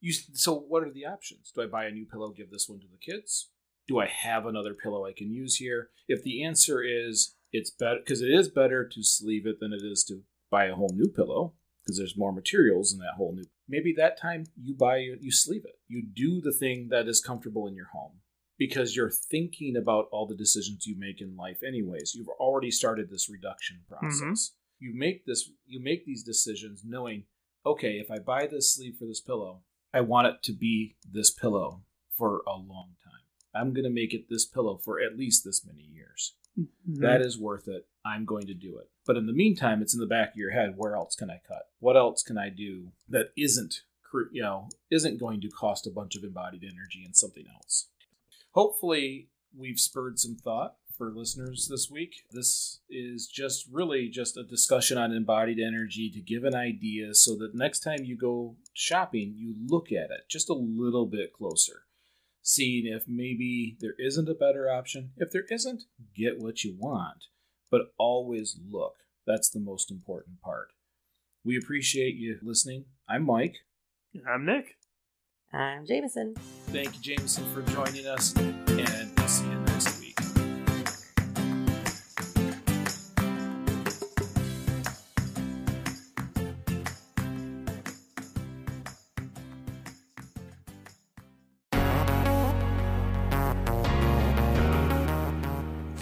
[0.00, 1.52] you so what are the options?
[1.54, 3.50] Do I buy a new pillow, give this one to the kids?
[3.88, 5.90] Do I have another pillow I can use here?
[6.08, 9.82] If the answer is it's better because it is better to sleeve it than it
[9.82, 13.44] is to buy a whole new pillow because there's more materials in that whole new.
[13.68, 15.78] Maybe that time you buy you sleeve it.
[15.88, 18.20] You do the thing that is comfortable in your home
[18.58, 22.14] because you're thinking about all the decisions you make in life anyways.
[22.14, 24.20] You've already started this reduction process.
[24.20, 24.86] Mm-hmm.
[24.86, 27.24] You make this you make these decisions knowing,
[27.64, 29.60] okay, if I buy this sleeve for this pillow,
[29.92, 31.82] I want it to be this pillow
[32.16, 33.25] for a long time.
[33.56, 36.34] I'm going to make it this pillow for at least this many years.
[36.58, 37.02] Mm-hmm.
[37.02, 37.86] That is worth it.
[38.04, 38.88] I'm going to do it.
[39.06, 40.74] But in the meantime, it's in the back of your head.
[40.76, 41.68] Where else can I cut?
[41.80, 43.82] What else can I do that isn't,
[44.32, 47.88] you know, isn't going to cost a bunch of embodied energy and something else?
[48.52, 52.22] Hopefully, we've spurred some thought for listeners this week.
[52.30, 57.36] This is just really just a discussion on embodied energy to give an idea so
[57.36, 61.82] that next time you go shopping, you look at it just a little bit closer
[62.46, 65.10] seeing if maybe there isn't a better option.
[65.16, 65.82] If there isn't,
[66.14, 67.24] get what you want,
[67.72, 68.94] but always look.
[69.26, 70.68] That's the most important part.
[71.44, 72.84] We appreciate you listening.
[73.08, 73.56] I'm Mike.
[74.30, 74.76] I'm Nick.
[75.52, 76.34] I'm Jameson.
[76.68, 78.32] Thank you, Jameson, for joining us,